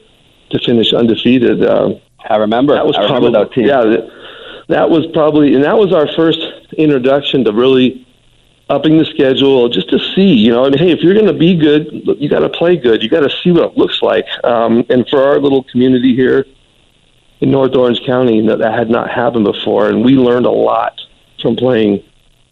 to 0.50 0.58
finish 0.60 0.92
undefeated. 0.92 1.64
Uh, 1.64 1.94
I 2.28 2.36
remember. 2.36 2.74
That 2.74 2.86
was 2.86 2.96
I 2.96 3.06
probably 3.06 3.32
that 3.32 3.52
team. 3.52 3.66
yeah. 3.66 3.96
That 4.68 4.90
was 4.90 5.06
probably, 5.14 5.54
and 5.54 5.64
that 5.64 5.78
was 5.78 5.94
our 5.94 6.06
first 6.12 6.40
introduction 6.76 7.42
to 7.44 7.52
really 7.52 8.06
upping 8.68 8.98
the 8.98 9.04
schedule 9.04 9.68
just 9.68 9.88
to 9.90 9.98
see, 10.14 10.34
you 10.34 10.50
know, 10.50 10.64
I 10.64 10.70
mean, 10.70 10.78
hey, 10.78 10.90
if 10.90 11.00
you're 11.00 11.14
going 11.14 11.26
to 11.26 11.32
be 11.32 11.56
good, 11.56 11.90
you 12.18 12.28
got 12.28 12.40
to 12.40 12.48
play 12.48 12.76
good. 12.76 13.02
You 13.02 13.08
got 13.08 13.20
to 13.20 13.30
see 13.42 13.50
what 13.50 13.72
it 13.72 13.78
looks 13.78 14.02
like. 14.02 14.26
Um, 14.44 14.84
and 14.90 15.08
for 15.08 15.22
our 15.22 15.38
little 15.38 15.62
community 15.64 16.14
here, 16.14 16.44
in 17.40 17.50
North 17.50 17.74
Orange 17.74 18.04
County 18.04 18.44
that, 18.46 18.58
that 18.58 18.74
had 18.74 18.90
not 18.90 19.10
happened 19.10 19.44
before, 19.44 19.88
and 19.88 20.04
we 20.04 20.16
learned 20.16 20.46
a 20.46 20.50
lot 20.50 21.00
from 21.40 21.56
playing, 21.56 22.02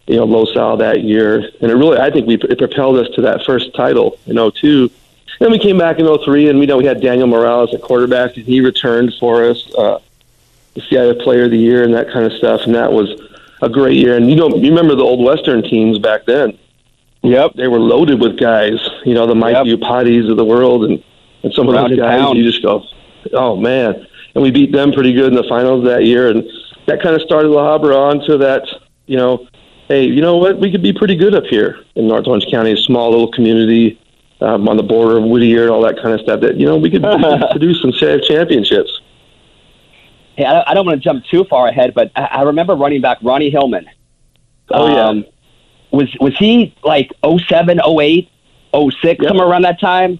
you 0.07 0.15
know, 0.15 0.25
Los 0.25 0.55
Al 0.55 0.77
that 0.77 1.03
year, 1.03 1.49
and 1.61 1.71
it 1.71 1.75
really, 1.75 1.97
I 1.97 2.09
think, 2.09 2.27
we 2.27 2.35
it 2.35 2.57
propelled 2.57 2.97
us 2.97 3.13
to 3.15 3.21
that 3.21 3.43
first 3.45 3.75
title 3.75 4.17
in 4.25 4.37
02. 4.37 4.89
Then 5.39 5.51
we 5.51 5.59
came 5.59 5.77
back 5.77 5.99
in 5.99 6.07
03, 6.23 6.49
and 6.49 6.59
we 6.59 6.65
know 6.65 6.77
we 6.77 6.85
had 6.85 7.01
Daniel 7.01 7.27
Morales 7.27 7.73
at 7.73 7.81
quarterback, 7.81 8.37
and 8.37 8.45
he 8.45 8.61
returned 8.61 9.13
for 9.19 9.43
us, 9.43 9.73
uh, 9.75 9.99
the 10.73 10.81
CIF 10.81 11.21
Player 11.21 11.45
of 11.45 11.51
the 11.51 11.57
Year, 11.57 11.83
and 11.83 11.93
that 11.93 12.11
kind 12.11 12.25
of 12.25 12.31
stuff, 12.33 12.61
and 12.61 12.73
that 12.75 12.91
was 12.91 13.09
a 13.61 13.69
great 13.69 13.95
year. 13.95 14.17
And 14.17 14.29
you 14.29 14.35
know, 14.35 14.49
you 14.49 14.69
remember 14.69 14.95
the 14.95 15.03
old 15.03 15.23
Western 15.23 15.63
teams 15.63 15.99
back 15.99 16.25
then? 16.25 16.57
Yep, 17.23 17.53
they 17.55 17.67
were 17.67 17.79
loaded 17.79 18.21
with 18.21 18.37
guys. 18.37 18.79
You 19.05 19.13
know, 19.13 19.27
the 19.27 19.35
Mike 19.35 19.65
yep. 19.65 19.79
Potties 19.79 20.29
of 20.29 20.37
the 20.37 20.45
world, 20.45 20.85
and 20.85 21.03
and 21.43 21.53
some 21.53 21.67
of 21.67 21.75
those 21.75 21.97
guys. 21.97 22.21
Town. 22.21 22.35
You 22.35 22.43
just 22.43 22.61
go, 22.61 22.83
oh 23.33 23.55
man 23.55 24.07
and 24.37 24.43
we 24.43 24.51
beat 24.51 24.71
them 24.71 24.91
pretty 24.91 25.13
good 25.13 25.29
in 25.29 25.33
the 25.33 25.47
finals 25.49 25.83
that 25.85 26.05
year, 26.05 26.29
and 26.29 26.47
that 26.85 27.01
kind 27.01 27.15
of 27.15 27.23
started 27.23 27.47
La 27.47 27.75
Habra 27.75 27.95
onto 27.97 28.37
that, 28.37 28.67
you 29.07 29.17
know, 29.17 29.47
hey, 29.87 30.05
you 30.05 30.21
know 30.21 30.37
what, 30.37 30.59
we 30.59 30.71
could 30.71 30.83
be 30.83 30.93
pretty 30.93 31.15
good 31.15 31.33
up 31.33 31.45
here 31.45 31.83
in 31.95 32.07
North 32.07 32.27
Orange 32.27 32.45
County, 32.51 32.71
a 32.71 32.77
small 32.77 33.09
little 33.09 33.31
community 33.31 33.99
um, 34.41 34.69
on 34.69 34.77
the 34.77 34.83
border 34.83 35.17
of 35.17 35.23
Whittier 35.23 35.63
and 35.63 35.71
all 35.71 35.81
that 35.81 35.95
kind 35.95 36.13
of 36.13 36.21
stuff. 36.21 36.41
That 36.41 36.55
you 36.55 36.67
know, 36.67 36.77
we 36.77 36.91
could, 36.91 37.01
we 37.01 37.09
could 37.09 37.45
produce 37.51 37.81
some 37.81 37.91
championships. 37.91 39.01
Hey, 40.37 40.45
I 40.45 40.75
don't 40.75 40.85
want 40.85 41.01
to 41.01 41.03
jump 41.03 41.25
too 41.25 41.45
far 41.45 41.67
ahead, 41.67 41.95
but 41.95 42.11
I 42.15 42.43
remember 42.43 42.75
running 42.75 43.01
back 43.01 43.17
Ronnie 43.23 43.49
Hillman. 43.49 43.87
Oh 44.69 44.87
yeah. 44.87 45.05
Um, 45.07 45.25
was 45.91 46.15
was 46.19 46.37
he 46.37 46.75
like 46.83 47.11
07, 47.25 47.79
08, 47.79 48.29
06, 48.73 49.03
yep. 49.03 49.27
somewhere 49.27 49.47
around 49.47 49.63
that 49.63 49.79
time? 49.79 50.19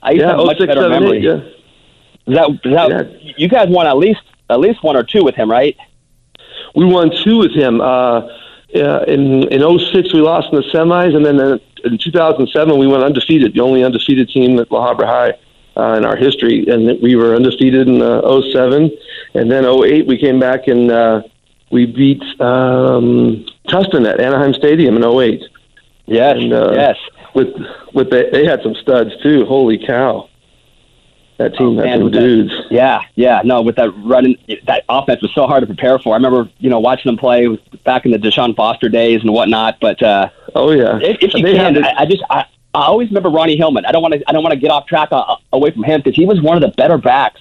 I 0.00 0.12
used 0.12 0.20
yeah, 0.20 0.32
to 0.32 0.38
have 0.38 0.46
much 0.46 0.58
06, 0.58 0.66
better 0.68 0.82
7, 0.82 0.90
memory. 0.90 1.18
8, 1.18 1.22
yeah. 1.24 1.34
Is 1.34 2.34
that, 2.34 2.60
that 2.62 3.22
yeah. 3.22 3.32
you 3.36 3.48
guys 3.48 3.68
won 3.68 3.88
at 3.88 3.96
least 3.96 4.22
at 4.48 4.60
least 4.60 4.84
one 4.84 4.96
or 4.96 5.02
two 5.02 5.24
with 5.24 5.34
him, 5.34 5.50
right? 5.50 5.76
We 6.76 6.84
won 6.84 7.10
two 7.24 7.38
with 7.38 7.52
him. 7.52 7.80
Uh, 7.80 8.28
uh, 8.76 9.04
in 9.08 9.48
in 9.48 9.78
06 9.78 10.14
we 10.14 10.20
lost 10.20 10.52
in 10.52 10.56
the 10.60 10.64
semis, 10.72 11.16
and 11.16 11.26
then 11.26 11.58
in 11.84 11.98
2007 11.98 12.78
we 12.78 12.86
went 12.86 13.02
undefeated, 13.02 13.54
the 13.54 13.60
only 13.60 13.82
undefeated 13.82 14.28
team 14.28 14.56
at 14.60 14.70
La 14.70 14.94
Habra 14.94 15.06
High 15.06 15.32
uh, 15.78 15.94
in 15.94 16.04
our 16.04 16.16
history, 16.16 16.66
and 16.68 17.00
we 17.02 17.16
were 17.16 17.34
undefeated 17.34 17.88
in 17.88 18.02
uh, 18.02 18.40
07, 18.52 18.90
and 19.34 19.50
then 19.50 19.64
08 19.64 20.06
we 20.06 20.18
came 20.18 20.40
back 20.40 20.66
and 20.66 20.90
uh, 20.90 21.22
we 21.70 21.86
beat 21.86 22.22
um, 22.40 23.44
Tustin 23.68 24.08
at 24.08 24.20
Anaheim 24.20 24.54
Stadium 24.54 24.96
in 24.96 25.04
08. 25.04 25.42
Yes, 26.06 26.36
and, 26.38 26.52
uh, 26.52 26.72
yes. 26.72 26.96
With 27.34 27.48
with 27.92 28.10
the, 28.10 28.28
they 28.32 28.44
had 28.46 28.62
some 28.62 28.74
studs 28.74 29.10
too. 29.22 29.44
Holy 29.44 29.78
cow! 29.78 30.28
that 31.38 31.54
team 31.54 31.78
oh, 31.78 31.86
had 31.86 32.00
some 32.00 32.10
dudes. 32.10 32.50
That, 32.50 32.72
yeah, 32.72 33.00
yeah. 33.14 33.40
No, 33.44 33.62
with 33.62 33.76
that 33.76 33.90
running, 34.04 34.36
that 34.66 34.84
offense 34.88 35.22
was 35.22 35.32
so 35.34 35.46
hard 35.46 35.62
to 35.62 35.66
prepare 35.66 35.98
for. 35.98 36.12
I 36.12 36.16
remember, 36.16 36.50
you 36.58 36.68
know, 36.68 36.80
watching 36.80 37.08
them 37.08 37.16
play 37.16 37.46
back 37.84 38.04
in 38.04 38.10
the 38.10 38.18
Deshaun 38.18 38.54
Foster 38.56 38.88
days 38.88 39.20
and 39.22 39.32
whatnot. 39.32 39.78
But 39.80 40.02
uh, 40.02 40.30
oh 40.54 40.72
yeah, 40.72 40.98
if, 41.00 41.18
if 41.20 41.34
you 41.34 41.42
they 41.44 41.54
can, 41.54 41.84
I, 41.84 41.94
I, 41.98 42.06
just 42.06 42.22
I, 42.28 42.44
I 42.74 42.84
always 42.86 43.08
remember 43.08 43.30
Ronnie 43.30 43.56
Hillman. 43.56 43.86
I 43.86 43.92
don't 43.92 44.02
want 44.02 44.14
to 44.14 44.22
I 44.28 44.32
don't 44.32 44.42
want 44.42 44.52
to 44.52 44.60
get 44.60 44.70
off 44.70 44.86
track 44.86 45.08
uh, 45.10 45.36
away 45.52 45.70
from 45.70 45.84
him 45.84 46.00
because 46.00 46.16
he 46.16 46.26
was 46.26 46.40
one 46.40 46.56
of 46.56 46.62
the 46.62 46.74
better 46.76 46.98
backs. 46.98 47.40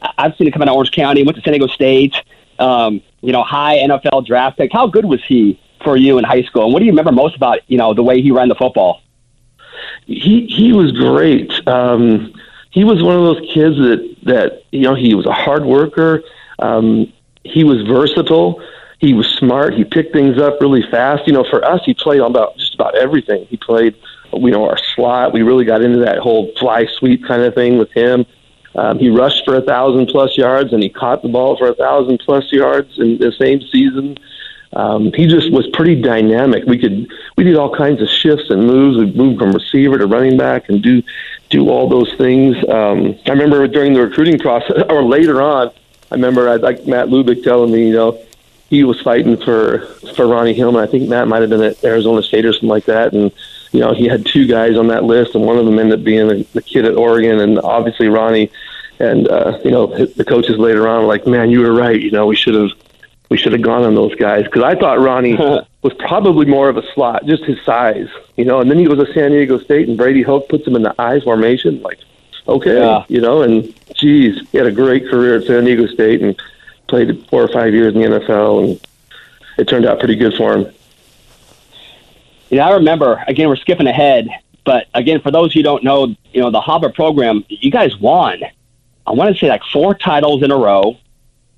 I've 0.00 0.34
seen 0.36 0.46
him 0.46 0.52
come 0.52 0.62
out 0.62 0.68
of 0.68 0.74
Orange 0.74 0.92
County. 0.92 1.22
Went 1.22 1.36
to 1.36 1.42
San 1.42 1.52
Diego 1.52 1.66
State. 1.66 2.14
Um, 2.58 3.02
you 3.20 3.32
know, 3.32 3.42
high 3.42 3.78
NFL 3.78 4.26
draft 4.26 4.58
pick. 4.58 4.72
How 4.72 4.86
good 4.86 5.04
was 5.04 5.22
he 5.26 5.60
for 5.82 5.96
you 5.96 6.18
in 6.18 6.24
high 6.24 6.42
school? 6.42 6.64
And 6.64 6.72
what 6.72 6.80
do 6.80 6.86
you 6.86 6.92
remember 6.92 7.12
most 7.12 7.36
about 7.36 7.58
you 7.68 7.78
know 7.78 7.94
the 7.94 8.02
way 8.02 8.22
he 8.22 8.30
ran 8.30 8.48
the 8.48 8.54
football? 8.54 9.02
He 10.06 10.46
he 10.46 10.72
was 10.72 10.92
great. 10.92 11.52
Um, 11.66 12.34
he 12.70 12.84
was 12.84 13.02
one 13.02 13.16
of 13.16 13.22
those 13.22 13.40
kids 13.52 13.76
that 13.76 14.16
that 14.24 14.62
you 14.70 14.82
know 14.82 14.94
he 14.94 15.14
was 15.14 15.26
a 15.26 15.32
hard 15.32 15.64
worker. 15.64 16.22
Um, 16.58 17.12
he 17.44 17.64
was 17.64 17.82
versatile. 17.82 18.62
He 18.98 19.14
was 19.14 19.26
smart. 19.26 19.74
He 19.74 19.84
picked 19.84 20.12
things 20.12 20.38
up 20.38 20.60
really 20.60 20.82
fast. 20.90 21.26
You 21.26 21.32
know, 21.32 21.44
for 21.44 21.64
us, 21.64 21.80
he 21.84 21.94
played 21.94 22.20
on 22.20 22.30
about 22.30 22.58
just 22.58 22.74
about 22.74 22.94
everything. 22.96 23.46
He 23.46 23.56
played, 23.56 23.96
you 24.32 24.50
know, 24.50 24.68
our 24.68 24.78
slot. 24.94 25.32
We 25.32 25.42
really 25.42 25.64
got 25.64 25.82
into 25.82 25.98
that 26.00 26.18
whole 26.18 26.52
fly 26.58 26.86
sweep 26.86 27.24
kind 27.26 27.42
of 27.42 27.54
thing 27.54 27.78
with 27.78 27.90
him. 27.92 28.26
Um, 28.74 28.98
he 28.98 29.08
rushed 29.10 29.44
for 29.44 29.56
a 29.56 29.62
thousand 29.62 30.06
plus 30.06 30.36
yards, 30.38 30.72
and 30.72 30.82
he 30.82 30.88
caught 30.88 31.22
the 31.22 31.28
ball 31.28 31.56
for 31.56 31.68
a 31.68 31.74
thousand 31.74 32.18
plus 32.18 32.52
yards 32.52 32.98
in 32.98 33.18
the 33.18 33.32
same 33.32 33.60
season. 33.62 34.16
Um, 34.72 35.12
he 35.12 35.26
just 35.26 35.50
was 35.50 35.66
pretty 35.68 36.00
dynamic. 36.00 36.64
We 36.64 36.78
could 36.78 37.10
we 37.36 37.42
did 37.42 37.56
all 37.56 37.74
kinds 37.74 38.00
of 38.00 38.08
shifts 38.08 38.50
and 38.50 38.66
moves. 38.66 38.98
We 38.98 39.10
moved 39.12 39.40
from 39.40 39.52
receiver 39.52 39.98
to 39.98 40.06
running 40.06 40.36
back 40.36 40.68
and 40.68 40.80
do 40.80 41.02
do 41.48 41.68
all 41.68 41.88
those 41.88 42.14
things. 42.14 42.56
Um, 42.68 43.18
I 43.26 43.30
remember 43.30 43.66
during 43.66 43.94
the 43.94 44.02
recruiting 44.02 44.38
process, 44.38 44.84
or 44.88 45.02
later 45.02 45.42
on, 45.42 45.70
I 46.12 46.14
remember 46.14 46.48
I 46.48 46.56
like 46.56 46.86
Matt 46.86 47.08
Lubick 47.08 47.42
telling 47.42 47.72
me, 47.72 47.88
you 47.88 47.94
know, 47.94 48.22
he 48.68 48.84
was 48.84 49.00
fighting 49.00 49.36
for 49.38 49.80
for 50.14 50.28
Ronnie 50.28 50.54
Hillman. 50.54 50.80
I 50.80 50.86
think 50.86 51.08
Matt 51.08 51.26
might 51.26 51.40
have 51.40 51.50
been 51.50 51.62
at 51.62 51.82
Arizona 51.82 52.22
State 52.22 52.44
or 52.44 52.52
something 52.52 52.68
like 52.68 52.84
that, 52.84 53.12
and 53.12 53.32
you 53.72 53.80
know 53.80 53.94
he 53.94 54.06
had 54.06 54.26
two 54.26 54.46
guys 54.46 54.76
on 54.76 54.88
that 54.88 55.04
list, 55.04 55.34
and 55.34 55.44
one 55.44 55.58
of 55.58 55.64
them 55.64 55.78
ended 55.78 56.00
up 56.00 56.04
being 56.04 56.28
the, 56.28 56.46
the 56.54 56.62
kid 56.62 56.84
at 56.84 56.96
Oregon, 56.96 57.40
and 57.40 57.58
obviously 57.58 58.08
Ronnie. 58.08 58.50
And 58.98 59.28
uh, 59.28 59.58
you 59.64 59.70
know 59.70 59.86
the 59.86 60.24
coaches 60.24 60.58
later 60.58 60.86
on 60.86 61.02
were 61.02 61.08
like, 61.08 61.26
"Man, 61.26 61.50
you 61.50 61.60
were 61.60 61.72
right. 61.72 61.98
You 61.98 62.10
know 62.10 62.26
we 62.26 62.36
should 62.36 62.54
have 62.54 62.72
we 63.30 63.38
should 63.38 63.52
have 63.52 63.62
gone 63.62 63.84
on 63.84 63.94
those 63.94 64.14
guys 64.16 64.44
because 64.44 64.62
I 64.62 64.74
thought 64.74 65.00
Ronnie 65.00 65.36
was 65.82 65.94
probably 65.98 66.46
more 66.46 66.68
of 66.68 66.76
a 66.76 66.92
slot, 66.92 67.24
just 67.24 67.44
his 67.44 67.62
size, 67.62 68.08
you 68.36 68.44
know. 68.44 68.60
And 68.60 68.70
then 68.70 68.78
he 68.78 68.84
goes 68.84 68.98
to 68.98 69.12
San 69.14 69.30
Diego 69.30 69.58
State, 69.58 69.88
and 69.88 69.96
Brady 69.96 70.22
Hoke 70.22 70.48
puts 70.48 70.66
him 70.66 70.76
in 70.76 70.82
the 70.82 70.94
I 70.98 71.20
formation. 71.20 71.80
Like, 71.80 72.00
okay, 72.46 72.78
yeah. 72.78 73.04
you 73.08 73.20
know. 73.20 73.42
And 73.42 73.72
geez, 73.94 74.46
he 74.50 74.58
had 74.58 74.66
a 74.66 74.72
great 74.72 75.08
career 75.08 75.36
at 75.36 75.44
San 75.44 75.64
Diego 75.64 75.86
State 75.86 76.20
and 76.20 76.40
played 76.88 77.24
four 77.28 77.42
or 77.42 77.48
five 77.48 77.72
years 77.72 77.94
in 77.94 78.02
the 78.02 78.18
NFL, 78.18 78.64
and 78.64 78.86
it 79.56 79.68
turned 79.68 79.86
out 79.86 80.00
pretty 80.00 80.16
good 80.16 80.34
for 80.34 80.54
him. 80.54 80.74
Yeah, 82.50 82.66
I 82.68 82.74
remember. 82.74 83.22
Again, 83.26 83.48
we're 83.48 83.56
skipping 83.56 83.86
ahead, 83.86 84.28
but 84.64 84.86
again, 84.94 85.20
for 85.20 85.30
those 85.30 85.52
who 85.52 85.62
don't 85.62 85.84
know, 85.84 86.14
you 86.32 86.40
know 86.40 86.50
the 86.50 86.60
Habra 86.60 86.94
program, 86.94 87.44
you 87.48 87.70
guys 87.70 87.96
won. 87.98 88.42
I 89.06 89.12
want 89.12 89.34
to 89.34 89.38
say 89.38 89.48
like 89.48 89.62
four 89.72 89.94
titles 89.94 90.42
in 90.42 90.50
a 90.50 90.56
row. 90.56 90.98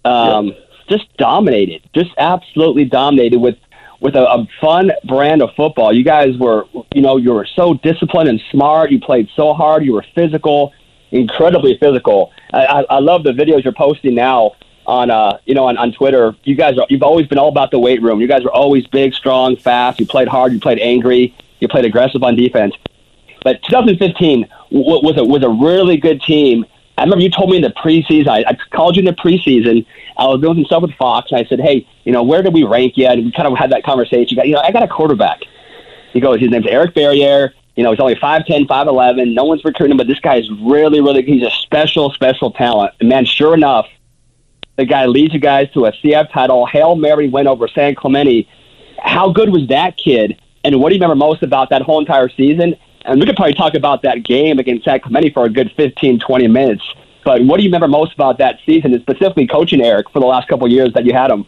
Um, 0.04 0.48
yep. 0.48 0.68
Just 0.88 1.16
dominated, 1.16 1.88
just 1.94 2.10
absolutely 2.18 2.84
dominated 2.84 3.38
with 3.38 3.56
with 4.00 4.16
a, 4.16 4.24
a 4.24 4.46
fun 4.60 4.90
brand 5.04 5.42
of 5.42 5.54
football. 5.54 5.92
You 5.92 6.04
guys 6.04 6.36
were, 6.36 6.66
you 6.94 7.02
know, 7.02 7.16
you 7.16 7.32
were 7.32 7.46
so 7.46 7.74
disciplined 7.74 8.28
and 8.28 8.42
smart. 8.50 8.90
You 8.90 9.00
played 9.00 9.28
so 9.36 9.54
hard. 9.54 9.84
You 9.84 9.92
were 9.92 10.04
physical, 10.14 10.72
incredibly 11.12 11.78
physical. 11.78 12.32
I, 12.52 12.66
I, 12.66 12.80
I 12.82 12.98
love 12.98 13.22
the 13.22 13.32
videos 13.32 13.62
you're 13.62 13.72
posting 13.72 14.14
now 14.16 14.52
on 14.86 15.10
uh 15.10 15.38
you 15.44 15.54
know 15.54 15.66
on, 15.66 15.76
on 15.76 15.92
Twitter. 15.92 16.34
You 16.44 16.54
guys 16.54 16.78
are 16.78 16.86
you've 16.88 17.02
always 17.02 17.26
been 17.26 17.38
all 17.38 17.48
about 17.48 17.70
the 17.70 17.78
weight 17.78 18.02
room. 18.02 18.20
You 18.20 18.28
guys 18.28 18.44
were 18.44 18.52
always 18.52 18.86
big, 18.86 19.14
strong, 19.14 19.56
fast. 19.56 20.00
You 20.00 20.06
played 20.06 20.28
hard. 20.28 20.52
You 20.52 20.60
played 20.60 20.78
angry. 20.78 21.34
You 21.60 21.68
played 21.68 21.84
aggressive 21.84 22.22
on 22.22 22.36
defense. 22.36 22.74
But 23.44 23.62
2015 23.64 24.48
was 24.70 25.16
a 25.16 25.24
was 25.24 25.42
a 25.42 25.50
really 25.50 25.96
good 25.96 26.22
team. 26.22 26.64
I 26.98 27.04
remember 27.04 27.22
you 27.22 27.30
told 27.30 27.50
me 27.50 27.56
in 27.56 27.62
the 27.62 27.70
preseason. 27.70 28.28
I, 28.28 28.44
I 28.46 28.58
called 28.70 28.96
you 28.96 29.00
in 29.00 29.06
the 29.06 29.12
preseason. 29.12 29.86
I 30.18 30.26
was 30.26 30.40
doing 30.40 30.56
some 30.56 30.64
stuff 30.66 30.82
with 30.82 30.94
Fox, 30.94 31.32
and 31.32 31.40
I 31.40 31.48
said, 31.48 31.58
"Hey, 31.60 31.86
you 32.04 32.12
know, 32.12 32.22
where 32.22 32.42
did 32.42 32.52
we 32.52 32.64
rank 32.64 32.96
you?" 32.96 33.06
And 33.06 33.24
we 33.24 33.32
kind 33.32 33.48
of 33.48 33.56
had 33.56 33.72
that 33.72 33.82
conversation. 33.82 34.38
You 34.44 34.52
know, 34.52 34.60
I 34.60 34.70
got 34.70 34.82
a 34.82 34.88
quarterback. 34.88 35.40
He 36.12 36.20
goes, 36.20 36.40
his 36.40 36.50
name's 36.50 36.66
Eric 36.66 36.94
Barriere. 36.94 37.52
You 37.76 37.84
know, 37.84 37.90
he's 37.90 38.00
only 38.00 38.16
5'10", 38.16 38.66
5'11". 38.66 39.34
No 39.34 39.44
one's 39.44 39.64
recruiting 39.64 39.92
him, 39.92 39.96
but 39.96 40.06
this 40.06 40.20
guy 40.20 40.36
is 40.36 40.50
really, 40.60 41.00
really, 41.00 41.22
he's 41.22 41.42
a 41.42 41.50
special, 41.50 42.12
special 42.12 42.50
talent. 42.50 42.92
And 43.00 43.08
man, 43.08 43.24
sure 43.24 43.54
enough, 43.54 43.86
the 44.76 44.84
guy 44.84 45.06
leads 45.06 45.34
you 45.34 45.40
guys 45.40 45.70
to 45.72 45.86
a 45.86 45.92
CIF 45.92 46.32
title. 46.32 46.66
Hail 46.66 46.96
Mary 46.96 47.28
win 47.28 47.46
over 47.46 47.68
San 47.68 47.94
Clemente. 47.94 48.48
How 48.98 49.30
good 49.30 49.50
was 49.50 49.68
that 49.68 49.96
kid? 49.96 50.40
And 50.64 50.80
what 50.80 50.88
do 50.88 50.94
you 50.94 51.00
remember 51.00 51.16
most 51.16 51.42
about 51.42 51.70
that 51.70 51.82
whole 51.82 52.00
entire 52.00 52.28
season? 52.28 52.76
And 53.04 53.20
we 53.20 53.26
could 53.26 53.36
probably 53.36 53.54
talk 53.54 53.74
about 53.74 54.02
that 54.02 54.24
game 54.24 54.58
against 54.58 54.84
San 54.84 55.00
Clemente 55.00 55.30
for 55.30 55.44
a 55.44 55.50
good 55.50 55.72
15, 55.76 56.20
20 56.20 56.48
minutes. 56.48 56.82
But 57.24 57.44
what 57.44 57.56
do 57.58 57.62
you 57.62 57.68
remember 57.68 57.88
most 57.88 58.14
about 58.14 58.38
that 58.38 58.58
season, 58.66 58.92
and 58.92 59.02
specifically 59.02 59.46
coaching 59.46 59.80
Eric 59.80 60.10
for 60.10 60.20
the 60.20 60.26
last 60.26 60.48
couple 60.48 60.66
of 60.66 60.72
years 60.72 60.92
that 60.94 61.04
you 61.04 61.12
had 61.12 61.30
him? 61.30 61.46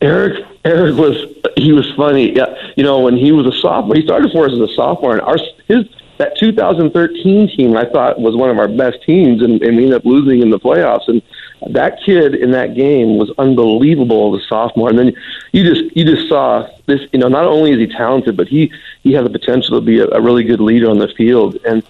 Eric, 0.00 0.44
Eric 0.64 0.96
was 0.96 1.16
he 1.56 1.72
was 1.72 1.90
funny. 1.96 2.34
Yeah, 2.34 2.72
you 2.76 2.82
know 2.82 3.00
when 3.00 3.16
he 3.16 3.32
was 3.32 3.46
a 3.46 3.58
sophomore, 3.60 3.94
he 3.94 4.02
started 4.02 4.32
for 4.32 4.46
us 4.46 4.52
as 4.52 4.58
a 4.58 4.74
sophomore, 4.74 5.12
and 5.12 5.22
our 5.22 5.36
his 5.68 5.86
that 6.18 6.36
2013 6.38 7.48
team 7.56 7.76
I 7.76 7.84
thought 7.86 8.20
was 8.20 8.36
one 8.36 8.50
of 8.50 8.58
our 8.58 8.68
best 8.68 9.02
teams, 9.04 9.42
and, 9.42 9.62
and 9.62 9.76
we 9.76 9.84
ended 9.84 9.94
up 9.94 10.04
losing 10.04 10.42
in 10.42 10.50
the 10.50 10.58
playoffs. 10.58 11.08
And 11.08 11.22
that 11.70 12.00
kid 12.04 12.34
in 12.34 12.50
that 12.52 12.74
game 12.74 13.16
was 13.16 13.30
unbelievable 13.38 14.34
as 14.34 14.42
a 14.42 14.46
sophomore. 14.46 14.90
And 14.90 14.98
then 14.98 15.12
you 15.52 15.62
just 15.64 15.96
you 15.96 16.04
just 16.04 16.28
saw 16.28 16.68
this. 16.86 17.00
You 17.12 17.18
know, 17.18 17.28
not 17.28 17.44
only 17.44 17.72
is 17.72 17.78
he 17.78 17.86
talented, 17.86 18.36
but 18.36 18.48
he 18.48 18.72
he 19.02 19.12
has 19.12 19.24
the 19.24 19.30
potential 19.30 19.78
to 19.78 19.84
be 19.84 20.00
a, 20.00 20.08
a 20.08 20.20
really 20.20 20.44
good 20.44 20.60
leader 20.60 20.90
on 20.90 20.98
the 20.98 21.08
field. 21.08 21.58
And 21.64 21.82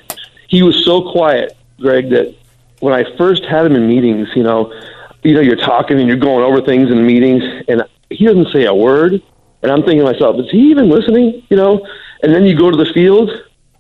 he 0.49 0.62
was 0.62 0.85
so 0.85 1.11
quiet, 1.11 1.57
Greg, 1.81 2.11
that 2.11 2.35
when 2.81 2.93
I 2.93 3.05
first 3.17 3.45
had 3.45 3.64
him 3.64 3.76
in 3.76 3.87
meetings, 3.87 4.29
you 4.35 4.43
know, 4.43 4.73
you 5.23 5.35
know, 5.35 5.41
you're 5.41 5.57
talking 5.57 5.99
and 5.99 6.09
you're 6.09 6.17
going 6.17 6.45
over 6.45 6.61
things 6.61 6.91
in 6.91 7.07
meetings, 7.07 7.43
and 7.69 7.85
he 8.11 8.26
doesn't 8.26 8.52
say 8.52 8.64
a 8.67 8.75
word. 8.75 9.23
And 9.62 9.71
I'm 9.71 9.83
thinking 9.85 10.00
to 10.00 10.12
myself, 10.12 10.41
is 10.41 10.50
he 10.50 10.71
even 10.71 10.88
listening? 10.88 11.47
You 11.49 11.57
know? 11.57 11.87
And 12.23 12.35
then 12.35 12.45
you 12.45 12.57
go 12.57 12.71
to 12.71 12.76
the 12.76 12.93
field, 12.93 13.31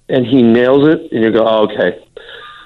and 0.08 0.24
he 0.24 0.42
nails 0.42 0.86
it, 0.86 1.10
and 1.12 1.22
you 1.22 1.32
go, 1.32 1.44
oh, 1.46 1.64
okay, 1.64 1.98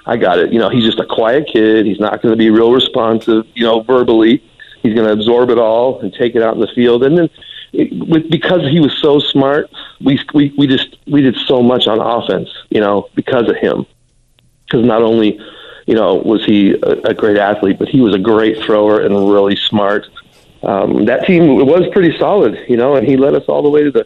I 0.07 0.17
got 0.17 0.39
it. 0.39 0.51
You 0.51 0.59
know, 0.59 0.69
he's 0.69 0.85
just 0.85 0.99
a 0.99 1.05
quiet 1.05 1.47
kid. 1.47 1.85
He's 1.85 1.99
not 1.99 2.21
going 2.21 2.31
to 2.31 2.37
be 2.37 2.49
real 2.49 2.71
responsive, 2.71 3.45
you 3.53 3.63
know, 3.63 3.81
verbally. 3.81 4.41
He's 4.81 4.93
going 4.95 5.05
to 5.05 5.13
absorb 5.13 5.49
it 5.49 5.57
all 5.57 5.99
and 5.99 6.13
take 6.13 6.35
it 6.35 6.41
out 6.41 6.55
in 6.55 6.61
the 6.61 6.71
field. 6.73 7.03
And 7.03 7.17
then, 7.17 7.29
it, 7.73 7.93
with, 8.07 8.29
because 8.31 8.61
he 8.71 8.79
was 8.79 8.97
so 8.99 9.19
smart, 9.19 9.69
we 9.99 10.19
we 10.33 10.53
we 10.57 10.65
just 10.65 10.97
we 11.05 11.21
did 11.21 11.35
so 11.45 11.61
much 11.61 11.87
on 11.87 11.99
offense, 11.99 12.49
you 12.69 12.79
know, 12.79 13.09
because 13.13 13.49
of 13.49 13.57
him. 13.57 13.85
Because 14.65 14.85
not 14.85 15.01
only 15.01 15.39
you 15.87 15.95
know, 15.95 16.15
was 16.15 16.45
he 16.45 16.71
a, 16.83 16.91
a 17.09 17.13
great 17.13 17.37
athlete, 17.37 17.79
but 17.79 17.87
he 17.87 18.01
was 18.01 18.13
a 18.13 18.19
great 18.19 18.61
thrower 18.63 18.99
and 18.99 19.15
really 19.31 19.55
smart. 19.55 20.05
Um, 20.61 21.05
that 21.05 21.25
team 21.25 21.65
was 21.65 21.87
pretty 21.93 22.17
solid, 22.19 22.59
you 22.67 22.75
know, 22.75 22.95
and 22.95 23.07
he 23.07 23.15
led 23.15 23.33
us 23.33 23.45
all 23.47 23.63
the 23.63 23.69
way 23.69 23.83
to 23.83 23.91
the 23.91 24.05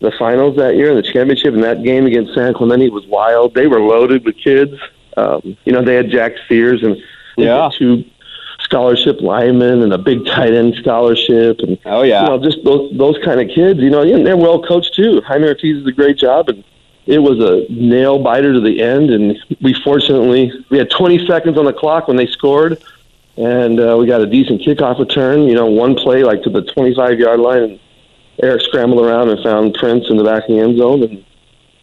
the 0.00 0.12
finals 0.12 0.56
that 0.56 0.76
year 0.76 0.90
in 0.90 0.96
the 0.96 1.02
championship. 1.02 1.54
And 1.54 1.64
that 1.64 1.82
game 1.82 2.06
against 2.06 2.32
San 2.32 2.54
Clemente 2.54 2.88
was 2.88 3.04
wild. 3.06 3.54
They 3.54 3.66
were 3.66 3.80
loaded 3.80 4.24
with 4.24 4.36
kids. 4.36 4.72
Um, 5.18 5.56
you 5.64 5.72
know, 5.72 5.82
they 5.82 5.94
had 5.94 6.10
Jack 6.10 6.32
Sears 6.48 6.82
and 6.82 6.96
yeah. 7.36 7.68
two 7.76 8.04
scholarship 8.60 9.20
linemen 9.20 9.82
and 9.82 9.92
a 9.92 9.98
big 9.98 10.26
tight 10.26 10.52
end 10.52 10.74
scholarship 10.76 11.60
and 11.60 11.78
oh 11.86 12.02
yeah, 12.02 12.22
you 12.22 12.28
know, 12.28 12.42
just 12.42 12.62
those 12.64 12.96
those 12.96 13.16
kind 13.24 13.40
of 13.40 13.48
kids. 13.54 13.80
You 13.80 13.90
know, 13.90 14.02
and 14.02 14.26
they're 14.26 14.36
well 14.36 14.62
coached 14.62 14.94
too. 14.94 15.20
Jaime 15.22 15.46
Ortiz 15.46 15.78
does 15.78 15.86
a 15.86 15.92
great 15.92 16.18
job, 16.18 16.48
and 16.48 16.62
it 17.06 17.18
was 17.18 17.40
a 17.40 17.70
nail 17.72 18.18
biter 18.18 18.52
to 18.52 18.60
the 18.60 18.82
end, 18.82 19.10
and 19.10 19.38
we 19.60 19.74
fortunately 19.74 20.52
we 20.70 20.78
had 20.78 20.90
20 20.90 21.26
seconds 21.26 21.56
on 21.56 21.64
the 21.64 21.72
clock 21.72 22.08
when 22.08 22.16
they 22.16 22.26
scored, 22.26 22.82
and 23.36 23.80
uh, 23.80 23.96
we 23.98 24.06
got 24.06 24.20
a 24.20 24.26
decent 24.26 24.60
kickoff 24.60 24.98
return. 24.98 25.42
You 25.42 25.54
know, 25.54 25.66
one 25.66 25.94
play 25.94 26.22
like 26.22 26.42
to 26.42 26.50
the 26.50 26.62
25 26.62 27.18
yard 27.18 27.40
line, 27.40 27.62
and 27.62 27.80
Eric 28.42 28.62
scrambled 28.62 29.04
around 29.04 29.30
and 29.30 29.42
found 29.42 29.74
Prince 29.74 30.10
in 30.10 30.16
the 30.16 30.24
back 30.24 30.42
of 30.44 30.48
the 30.48 30.60
end 30.60 30.78
zone, 30.78 31.02
and 31.02 31.24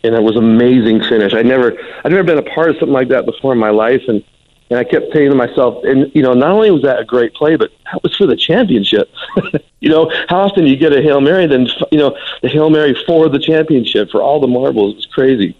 and 0.05 0.15
it 0.15 0.23
was 0.23 0.35
amazing 0.35 1.01
finish. 1.03 1.33
I 1.33 1.41
never 1.41 1.77
I'd 2.03 2.11
never 2.11 2.23
been 2.23 2.37
a 2.37 2.43
part 2.43 2.69
of 2.69 2.75
something 2.77 2.93
like 2.93 3.09
that 3.09 3.25
before 3.25 3.53
in 3.53 3.59
my 3.59 3.71
life, 3.71 4.01
and 4.07 4.23
and 4.69 4.79
I 4.79 4.83
kept 4.83 5.13
saying 5.13 5.29
to 5.29 5.35
myself, 5.35 5.83
and 5.83 6.11
you 6.15 6.23
know, 6.23 6.33
not 6.33 6.51
only 6.51 6.71
was 6.71 6.81
that 6.83 6.99
a 6.99 7.05
great 7.05 7.33
play, 7.33 7.55
but 7.55 7.71
that 7.85 8.01
was 8.01 8.15
for 8.15 8.25
the 8.25 8.35
championship. 8.35 9.11
you 9.79 9.89
know, 9.89 10.11
how 10.27 10.39
often 10.39 10.65
you 10.65 10.75
get 10.75 10.91
a 10.91 11.01
hail 11.01 11.21
mary, 11.21 11.45
then 11.45 11.67
you 11.91 11.99
know 11.99 12.17
the 12.41 12.49
hail 12.49 12.69
mary 12.69 12.97
for 13.05 13.29
the 13.29 13.39
championship 13.39 14.09
for 14.09 14.21
all 14.21 14.39
the 14.39 14.47
marbles. 14.47 14.93
It 14.93 14.95
was 14.97 15.05
crazy. 15.05 15.55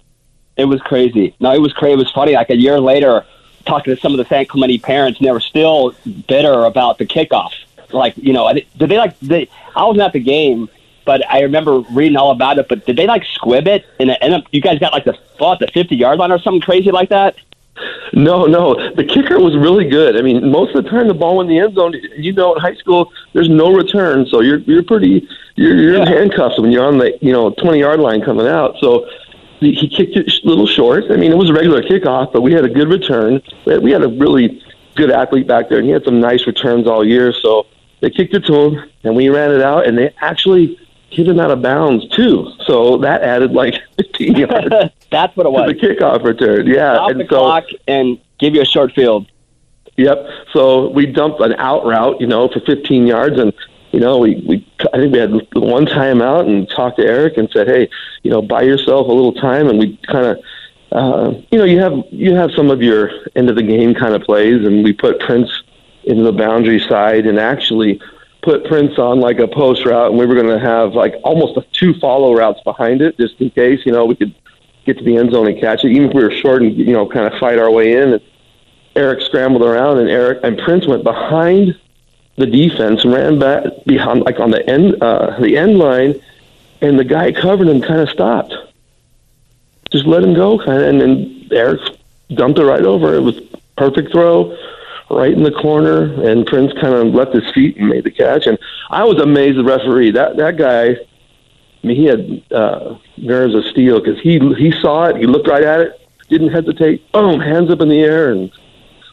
It 0.58 0.66
was 0.66 0.82
crazy. 0.82 1.36
No, 1.40 1.54
it 1.54 1.62
was 1.62 1.74
crazy. 1.74 1.94
It 1.94 1.98
was 1.98 2.12
funny. 2.12 2.34
Like 2.34 2.50
a 2.50 2.56
year 2.56 2.80
later, 2.80 3.26
talking 3.66 3.94
to 3.96 4.02
some 4.02 4.14
of 4.14 4.18
the 4.18 4.26
San 4.26 4.46
Clemente 4.46 4.78
parents, 4.80 5.20
and 5.20 5.28
they 5.28 5.32
were 5.32 5.40
still 5.40 5.94
bitter 6.28 6.66
about 6.66 6.98
the 6.98 7.06
kickoff. 7.06 7.52
Like, 7.92 8.18
you 8.18 8.34
know, 8.34 8.52
did 8.54 8.66
they 8.78 8.98
like? 8.98 9.20
They, 9.20 9.50
I 9.76 9.84
wasn't 9.84 10.04
at 10.04 10.14
the 10.14 10.20
game, 10.20 10.70
but 11.06 11.22
I 11.32 11.42
remember 11.42 11.80
reading 11.92 12.18
all 12.18 12.32
about 12.32 12.58
it. 12.58 12.68
But 12.68 12.86
did 12.86 12.98
they 12.98 13.08
like 13.08 13.24
squib 13.34 13.68
it? 13.68 13.86
And, 14.00 14.12
and 14.22 14.44
you 14.52 14.62
guys 14.62 14.80
got 14.80 14.94
like 14.94 15.06
the 15.06 15.18
thought 15.38 15.60
the 15.60 15.68
fifty 15.68 15.96
yard 15.96 16.20
line 16.20 16.32
or 16.32 16.40
something 16.40 16.62
crazy 16.62 16.92
like 16.92 17.10
that? 17.10 17.36
No, 18.14 18.46
no. 18.46 18.76
The 18.96 19.04
kicker 19.04 19.40
was 19.40 19.56
really 19.58 19.90
good. 19.90 20.18
I 20.18 20.22
mean, 20.22 20.50
most 20.50 20.76
of 20.76 20.84
the 20.84 20.90
time 20.90 21.08
the 21.08 21.14
ball 21.14 21.42
in 21.42 21.48
the 21.48 21.60
end 21.60 21.76
zone, 21.76 21.94
you 22.18 22.32
know, 22.32 22.56
in 22.56 22.62
high 22.62 22.76
school 22.76 23.12
there's 23.34 23.50
no 23.50 23.74
return, 23.74 24.26
so 24.28 24.42
you're 24.42 24.60
you're 24.60 24.84
pretty 24.84 25.28
you're, 25.56 25.76
you're 25.78 25.96
yeah. 25.96 26.02
in 26.04 26.08
handcuffs 26.08 26.60
when 26.60 26.72
you're 26.72 26.86
on 26.86 26.98
the 26.98 27.18
you 27.22 27.34
know 27.34 27.52
20 27.52 27.80
yard 27.80 28.00
line 28.00 28.22
coming 28.22 28.48
out. 28.48 28.76
So 28.80 29.08
he 29.60 29.88
kicked 29.88 30.16
it 30.16 30.44
a 30.44 30.48
little 30.48 30.68
short. 30.68 31.06
I 31.10 31.16
mean, 31.16 31.32
it 31.32 31.38
was 31.38 31.50
a 31.50 31.54
regular 31.54 31.82
kickoff, 31.82 32.32
but 32.34 32.42
we 32.42 32.54
had 32.54 32.66
a 32.66 32.70
good 32.70 32.90
return. 32.90 33.42
We 33.66 33.74
had, 33.74 33.84
we 33.84 33.92
had 33.92 34.04
a 34.04 34.08
really 34.08 34.62
good 34.96 35.12
athlete 35.12 35.48
back 35.48 35.70
there, 35.70 35.80
and 35.80 35.88
he 35.88 35.92
had 35.92 36.04
some 36.04 36.20
nice 36.20 36.46
returns 36.46 36.88
all 36.88 37.06
year. 37.06 37.34
So 37.34 37.68
they 38.02 38.10
kicked 38.10 38.34
it 38.34 38.46
to 38.46 38.54
him, 38.54 38.92
and 39.04 39.16
we 39.16 39.30
ran 39.30 39.52
it 39.52 39.62
out, 39.62 39.88
and 39.88 39.98
they 39.98 40.14
actually 40.20 40.80
hit 41.10 41.28
him 41.28 41.40
out 41.40 41.52
of 41.52 41.62
bounds 41.62 42.08
too. 42.10 42.52
So 42.66 42.98
that 42.98 43.22
added 43.22 43.52
like 43.52 43.76
15 43.98 44.36
yards. 44.36 44.76
That's 45.10 45.36
what 45.36 45.46
it 45.46 45.52
was. 45.52 45.72
the 45.72 45.76
kickoff 45.76 46.24
return, 46.24 46.68
yeah. 46.68 46.96
Stop 46.96 47.12
and 47.12 47.20
the 47.20 47.26
so, 47.26 47.38
clock 47.38 47.64
and 47.88 48.20
give 48.40 48.56
you 48.56 48.62
a 48.62 48.66
short 48.66 48.94
field. 48.94 49.28
Yep. 49.98 50.28
So 50.52 50.90
we 50.90 51.06
dumped 51.06 51.40
an 51.40 51.54
out 51.54 51.86
route, 51.86 52.20
you 52.20 52.28
know, 52.28 52.50
for 52.50 52.60
15 52.60 53.08
yards, 53.08 53.40
and 53.40 53.54
you 53.92 54.02
know, 54.02 54.18
we 54.18 54.44
we 54.46 54.68
I 54.94 54.98
think 54.98 55.14
we 55.14 55.20
had 55.20 55.32
one 55.54 55.86
time 55.86 56.22
out 56.22 56.46
and 56.46 56.70
talked 56.70 56.98
to 56.98 57.06
Eric 57.06 57.38
and 57.38 57.50
said, 57.52 57.68
hey, 57.68 57.90
you 58.24 58.30
know, 58.30 58.42
buy 58.42 58.64
yourself 58.64 59.08
a 59.08 59.12
little 59.12 59.34
time, 59.34 59.68
and 59.70 59.80
we 59.80 59.98
kind 60.08 60.26
of. 60.26 60.40
Uh, 60.92 61.34
you 61.52 61.58
know, 61.58 61.66
you 61.66 61.80
have 61.80 61.94
you 62.12 62.36
have 62.36 62.52
some 62.52 62.70
of 62.70 62.82
your 62.82 63.10
end 63.36 63.50
of 63.50 63.56
the 63.56 63.64
game 63.64 63.94
kind 63.94 64.14
of 64.14 64.22
plays, 64.22 64.66
and 64.66 64.84
we 64.84 64.94
put 64.94 65.20
Prince 65.20 65.50
into 66.04 66.24
the 66.24 66.32
boundary 66.32 66.80
side, 66.80 67.26
and 67.26 67.40
actually 67.40 68.00
put 68.46 68.64
Prince 68.66 68.98
on 69.00 69.20
like 69.20 69.40
a 69.40 69.48
post 69.48 69.86
route, 69.86 70.12
and 70.12 70.20
we 70.20 70.26
were 70.26 70.36
going 70.36 70.48
to 70.48 70.60
have 70.60 70.94
like 70.94 71.16
almost 71.24 71.60
two 71.74 71.96
follow 71.96 72.34
routes 72.34 72.62
behind 72.64 73.02
it, 73.02 73.18
just 73.18 73.42
in 73.42 73.50
case 73.50 73.82
you 73.86 73.92
know 73.92 74.06
we 74.06 74.16
could 74.16 74.34
get 74.86 75.00
to 75.00 75.04
the 75.04 75.18
end 75.18 75.32
zone 75.32 75.48
and 75.48 75.60
catch 75.60 75.84
it, 75.84 75.90
even 75.90 76.10
if 76.10 76.14
we 76.14 76.24
were 76.24 76.32
short 76.32 76.62
and 76.62 76.78
you 76.78 76.94
know 76.94 77.08
kind 77.10 77.26
of 77.26 77.38
fight 77.40 77.58
our 77.58 77.72
way 77.72 77.94
in. 77.94 78.14
And 78.14 78.22
Eric 78.96 79.22
scrambled 79.22 79.64
around, 79.64 79.98
and 79.98 80.08
Eric 80.08 80.40
and 80.44 80.58
Prince 80.60 80.86
went 80.86 81.04
behind 81.04 81.78
the 82.38 82.46
defense 82.46 83.04
and 83.04 83.14
ran 83.14 83.40
back 83.40 83.64
behind, 83.86 84.22
like 84.22 84.40
on 84.40 84.52
the 84.52 84.68
end 84.70 85.02
uh, 85.02 85.38
the 85.40 85.58
end 85.58 85.80
line, 85.80 86.22
and 86.82 87.00
the 87.00 87.04
guy 87.04 87.32
covering 87.32 87.70
him 87.70 87.82
kind 87.82 88.00
of 88.00 88.10
stopped. 88.10 88.54
Just 89.92 90.06
let 90.06 90.24
him 90.24 90.36
go, 90.36 90.60
kind 90.60 90.84
of, 90.84 90.88
and 90.88 91.02
then 91.02 91.48
Eric 91.52 91.82
dumped 92.30 92.60
it 92.60 92.66
right 92.66 92.84
over. 92.84 93.16
It 93.16 93.22
was 93.22 93.40
perfect 93.76 94.12
throw 94.12 94.56
right 95.10 95.32
in 95.32 95.44
the 95.44 95.52
corner, 95.52 96.22
and 96.24 96.46
Prince 96.46 96.74
kind 96.74 96.94
of 96.94 97.14
left 97.14 97.34
his 97.34 97.50
feet 97.54 97.78
and 97.78 97.90
made 97.90 98.04
the 98.04 98.12
catch. 98.12 98.48
And 98.48 98.58
I 98.90 99.04
was 99.04 99.22
amazed 99.22 99.58
the 99.58 99.64
referee. 99.64 100.12
That 100.12 100.38
that 100.38 100.58
guy, 100.58 100.92
I 100.92 101.88
mean, 101.88 101.96
he 101.96 102.06
had 102.06 102.44
uh, 102.52 102.98
nerves 103.18 103.56
of 103.56 103.66
steel 103.66 104.00
because 104.00 104.20
he 104.22 104.40
he 104.56 104.72
saw 104.82 105.06
it, 105.06 105.18
he 105.18 105.26
looked 105.26 105.48
right 105.48 105.64
at 105.64 105.82
it, 105.82 106.02
didn't 106.30 106.50
hesitate, 106.50 107.12
boom, 107.12 107.40
hands 107.40 107.70
up 107.70 107.82
in 107.82 107.90
the 107.90 108.02
air, 108.02 108.32
and 108.32 108.52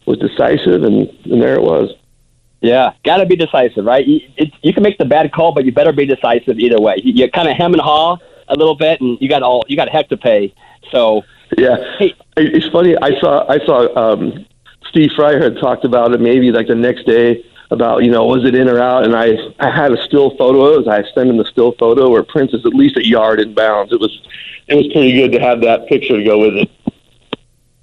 was 0.05 0.17
decisive, 0.17 0.83
and, 0.83 1.09
and 1.25 1.41
there 1.41 1.55
it 1.55 1.61
was. 1.61 1.93
Yeah, 2.61 2.93
got 3.03 3.17
to 3.17 3.25
be 3.25 3.35
decisive, 3.35 3.83
right? 3.83 4.05
You, 4.05 4.21
it, 4.37 4.53
you 4.61 4.73
can 4.73 4.83
make 4.83 4.97
the 4.97 5.05
bad 5.05 5.31
call, 5.33 5.51
but 5.51 5.65
you 5.65 5.73
better 5.73 5.91
be 5.91 6.05
decisive 6.05 6.59
either 6.59 6.79
way. 6.79 6.95
You, 7.03 7.13
you 7.13 7.29
kind 7.29 7.49
of 7.49 7.57
hem 7.57 7.73
and 7.73 7.81
haw 7.81 8.17
a 8.47 8.55
little 8.55 8.75
bit, 8.75 9.01
and 9.01 9.17
you 9.19 9.27
got 9.27 9.43
all 9.43 9.65
you 9.67 9.75
got 9.75 9.89
a 9.89 9.91
heck 9.91 10.09
to 10.09 10.17
pay. 10.17 10.53
So 10.89 11.23
yeah, 11.57 11.77
hey, 11.99 12.13
it's 12.37 12.67
funny. 12.67 12.95
I 12.97 13.19
saw 13.19 13.45
I 13.49 13.59
saw 13.65 13.95
um, 13.97 14.45
Steve 14.93 15.09
Fryer 15.15 15.41
had 15.41 15.57
talked 15.57 15.85
about 15.85 16.13
it 16.13 16.21
maybe 16.21 16.51
like 16.51 16.67
the 16.67 16.75
next 16.75 17.07
day 17.07 17.43
about 17.71 18.03
you 18.03 18.11
know 18.11 18.25
was 18.25 18.45
it 18.45 18.53
in 18.53 18.69
or 18.69 18.79
out, 18.79 19.05
and 19.05 19.15
I 19.15 19.35
I 19.59 19.71
had 19.71 19.91
a 19.91 19.99
still 20.03 20.37
photo. 20.37 20.79
As 20.79 20.87
I 20.87 21.03
sent 21.15 21.31
him 21.31 21.37
the 21.37 21.45
still 21.45 21.71
photo 21.79 22.11
where 22.11 22.21
Prince 22.21 22.53
is 22.53 22.63
at 22.63 22.75
least 22.75 22.95
a 22.97 23.03
yard 23.03 23.39
in 23.39 23.55
bounds. 23.55 23.91
It 23.91 23.99
was 23.99 24.21
it 24.67 24.75
was 24.75 24.85
pretty 24.93 25.13
good 25.13 25.31
to 25.31 25.39
have 25.39 25.61
that 25.61 25.87
picture 25.87 26.15
to 26.15 26.23
go 26.23 26.39
with 26.39 26.57
it. 26.57 26.69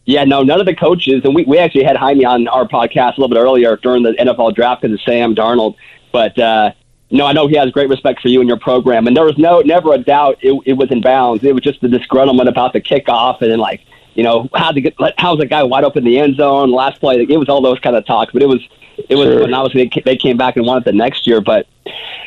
Yeah, 0.05 0.23
no, 0.23 0.45
none 0.45 0.61
of 0.61 0.67
the 0.67 0.75
coaches, 0.75 1.23
and 1.25 1.35
we, 1.35 1.45
we 1.45 1.59
actually 1.59 1.83
had 1.83 1.97
Jaime 1.97 2.25
on 2.25 2.47
our 2.47 2.67
podcast 2.67 3.17
a 3.17 3.21
little 3.21 3.29
bit 3.29 3.39
earlier 3.39 3.77
during 3.77 4.05
the 4.05 4.13
NFL 4.13 4.55
draft 4.55 4.83
because 4.83 4.95
of 4.95 5.01
Sam 5.03 5.35
Darnold. 5.35 5.75
But 6.13 6.39
uh, 6.39 6.73
no, 7.11 7.27
I 7.27 7.33
know 7.33 7.49
he 7.49 7.57
has 7.57 7.73
great 7.73 7.89
respect 7.89 8.21
for 8.21 8.29
you 8.29 8.39
and 8.39 8.49
your 8.49 8.61
program, 8.61 9.09
and 9.09 9.17
there 9.17 9.25
was 9.25 9.37
no 9.37 9.63
never 9.63 9.95
a 9.95 9.99
doubt 9.99 10.39
it, 10.43 10.57
it 10.65 10.75
was 10.75 10.93
in 10.93 11.01
bounds. 11.01 11.43
It 11.43 11.55
was 11.55 11.65
just 11.65 11.81
the 11.81 11.89
disgruntlement 11.89 12.49
about 12.49 12.73
the 12.73 12.81
kickoff, 12.81 13.43
and 13.43 13.51
then 13.51 13.59
like 13.59 13.81
you 14.15 14.23
know 14.23 14.49
how 14.55 14.73
to 14.73 14.81
get 14.81 14.95
how's 15.19 15.39
the 15.39 15.47
guy 15.47 15.63
wide 15.63 15.85
open 15.85 16.07
in 16.07 16.13
the 16.13 16.19
end 16.19 16.37
zone 16.37 16.71
last 16.71 17.01
play. 17.01 17.23
It 17.23 17.37
was 17.37 17.49
all 17.49 17.61
those 17.61 17.79
kind 17.81 17.97
of 17.97 18.05
talks, 18.07 18.33
but 18.33 18.43
it 18.43 18.49
was 18.49 18.67
it 19.09 19.15
was 19.15 19.27
sure. 19.27 19.41
when 19.43 19.55
obviously 19.55 19.91
they, 19.95 20.03
they 20.13 20.17
came 20.17 20.37
back 20.37 20.57
and 20.57 20.67
won 20.67 20.79
it 20.79 20.85
the 20.85 20.93
next 20.93 21.27
year. 21.27 21.41
But 21.41 21.67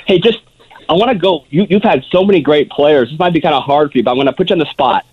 hey, 0.06 0.20
just 0.20 0.40
I 0.90 0.94
want 0.94 1.12
to 1.12 1.18
go. 1.18 1.46
You, 1.50 1.66
you've 1.70 1.84
had 1.84 2.04
so 2.06 2.24
many 2.24 2.42
great 2.42 2.70
players. 2.70 3.10
This 3.10 3.20
might 3.20 3.34
be 3.34 3.42
kind 3.42 3.56
of 3.56 3.63
hard 3.63 3.92
for 3.92 3.98
you, 3.98 4.04
but 4.04 4.12
I'm 4.12 4.18
going 4.18 4.28
to 4.28 4.34
put 4.34 4.50
you 4.50 4.56
on 4.56 4.60
the 4.60 4.70
spot. 4.70 5.06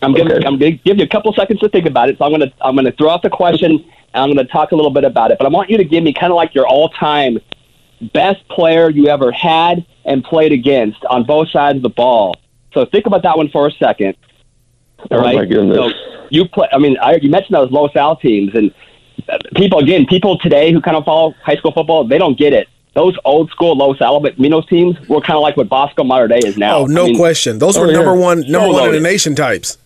I'm 0.00 0.12
giving 0.12 0.32
okay. 0.32 0.46
I'm 0.46 0.58
going 0.58 0.78
to 0.78 0.84
give 0.84 0.98
you 0.98 1.04
a 1.04 1.08
couple 1.08 1.32
seconds 1.32 1.60
to 1.60 1.68
think 1.68 1.86
about 1.86 2.08
it. 2.08 2.18
So 2.18 2.24
I'm 2.24 2.30
going 2.30 2.48
to 2.48 2.52
I'm 2.60 2.74
going 2.74 2.84
to 2.84 2.92
throw 2.92 3.10
out 3.10 3.22
the 3.22 3.30
question 3.30 3.72
and 3.72 3.82
I'm 4.14 4.32
going 4.32 4.44
to 4.44 4.52
talk 4.52 4.72
a 4.72 4.76
little 4.76 4.90
bit 4.90 5.04
about 5.04 5.30
it. 5.30 5.38
But 5.38 5.46
I 5.46 5.50
want 5.50 5.70
you 5.70 5.76
to 5.76 5.84
give 5.84 6.04
me 6.04 6.12
kind 6.12 6.32
of 6.32 6.36
like 6.36 6.54
your 6.54 6.66
all 6.66 6.88
time 6.90 7.38
best 8.12 8.46
player 8.48 8.90
you 8.90 9.08
ever 9.08 9.32
had 9.32 9.84
and 10.04 10.22
played 10.22 10.52
against 10.52 11.04
on 11.06 11.24
both 11.24 11.50
sides 11.50 11.76
of 11.76 11.82
the 11.82 11.88
ball. 11.88 12.36
So 12.72 12.84
think 12.84 13.06
about 13.06 13.22
that 13.22 13.36
one 13.36 13.48
for 13.48 13.66
a 13.66 13.72
second. 13.72 14.16
All 15.10 15.18
right. 15.18 15.34
Oh 15.34 15.38
my 15.38 15.44
goodness. 15.44 15.76
So 15.76 16.26
you 16.30 16.48
play. 16.48 16.68
I 16.72 16.78
mean, 16.78 16.96
I, 16.98 17.16
you 17.16 17.30
mentioned 17.30 17.54
those 17.54 17.70
Los 17.70 17.94
Al 17.96 18.16
teams, 18.16 18.54
and 18.54 18.74
uh, 19.28 19.38
people 19.54 19.78
again, 19.78 20.06
people 20.06 20.38
today 20.38 20.72
who 20.72 20.80
kind 20.80 20.96
of 20.96 21.04
follow 21.04 21.34
high 21.42 21.56
school 21.56 21.72
football, 21.72 22.06
they 22.06 22.18
don't 22.18 22.38
get 22.38 22.52
it. 22.52 22.68
Those 22.94 23.16
old 23.24 23.50
school 23.50 23.76
Los 23.76 23.98
Alamitos 23.98 24.68
teams 24.68 24.96
were 25.08 25.20
kind 25.20 25.36
of 25.36 25.42
like 25.42 25.56
what 25.56 25.68
Bosco 25.68 26.02
Modern 26.02 26.30
Day 26.30 26.40
is 26.44 26.56
now. 26.56 26.78
Oh, 26.78 26.86
no 26.86 27.04
I 27.04 27.06
mean, 27.06 27.16
question. 27.16 27.58
Those 27.58 27.76
oh, 27.76 27.82
were 27.82 27.88
oh, 27.88 27.92
number 27.92 28.14
one, 28.14 28.40
number 28.40 28.52
so 28.52 28.60
one 28.60 28.72
loaded. 28.72 28.96
in 28.96 29.02
the 29.02 29.08
nation 29.08 29.34
types. 29.34 29.78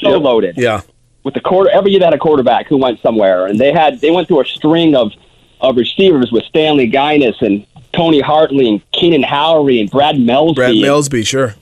So 0.00 0.14
yep. 0.14 0.22
loaded. 0.22 0.56
Yeah. 0.58 0.82
With 1.24 1.34
the 1.34 1.40
quarter, 1.40 1.70
every 1.70 1.92
year 1.92 2.00
they 2.00 2.04
had 2.04 2.14
a 2.14 2.18
quarterback 2.18 2.66
who 2.66 2.76
went 2.76 3.00
somewhere, 3.00 3.46
and 3.46 3.58
they 3.58 3.72
had 3.72 4.00
they 4.00 4.10
went 4.10 4.28
through 4.28 4.42
a 4.42 4.44
string 4.44 4.94
of 4.94 5.12
of 5.60 5.76
receivers 5.76 6.30
with 6.32 6.44
Stanley 6.44 6.88
Guinness 6.88 7.40
and 7.40 7.64
Tony 7.92 8.20
Hartley 8.20 8.68
and 8.68 8.92
Keenan 8.92 9.22
Howry 9.22 9.80
and 9.80 9.90
Brad 9.90 10.16
Melsby. 10.16 10.54
Brad 10.54 10.74
Melsby, 10.74 11.26
sure. 11.26 11.54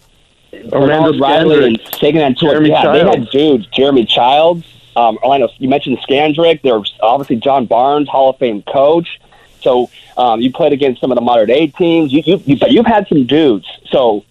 Orlando 0.72 1.18
Riley 1.18 1.66
and 1.66 1.80
Sagan 1.98 2.22
and 2.22 2.36
Jeremy 2.36 2.70
yeah, 2.70 2.82
Childs. 2.82 2.98
they 2.98 3.20
had 3.20 3.30
dudes. 3.30 3.66
Jeremy 3.68 4.04
Childs. 4.06 4.64
Um, 4.96 5.18
Orlando, 5.22 5.48
you 5.58 5.68
mentioned 5.68 5.98
Scandrick. 5.98 6.62
There's 6.62 6.92
obviously 7.00 7.36
John 7.36 7.66
Barnes, 7.66 8.08
Hall 8.08 8.30
of 8.30 8.38
Fame 8.38 8.62
coach. 8.62 9.20
So 9.60 9.90
um, 10.16 10.40
you 10.40 10.52
played 10.52 10.72
against 10.72 11.00
some 11.00 11.12
of 11.12 11.16
the 11.16 11.22
modern 11.22 11.46
day 11.46 11.68
teams. 11.68 12.12
You, 12.12 12.22
you, 12.24 12.42
you, 12.44 12.58
but 12.58 12.72
you've 12.72 12.86
had 12.86 13.06
some 13.08 13.26
dudes. 13.26 13.66
So 13.90 14.24